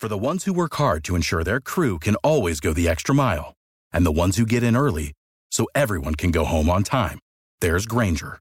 For 0.00 0.08
the 0.08 0.18
ones 0.18 0.44
who 0.44 0.52
work 0.52 0.74
hard 0.74 1.04
to 1.04 1.14
ensure 1.14 1.44
their 1.44 1.60
crew 1.60 2.00
can 2.00 2.16
always 2.16 2.58
go 2.58 2.72
the 2.72 2.88
extra 2.88 3.14
mile, 3.14 3.54
and 3.92 4.04
the 4.04 4.10
ones 4.10 4.36
who 4.36 4.44
get 4.44 4.64
in 4.64 4.76
early 4.76 5.12
so 5.52 5.68
everyone 5.76 6.16
can 6.16 6.32
go 6.32 6.44
home 6.44 6.68
on 6.68 6.82
time, 6.82 7.20
there's 7.60 7.86
Grainger, 7.86 8.40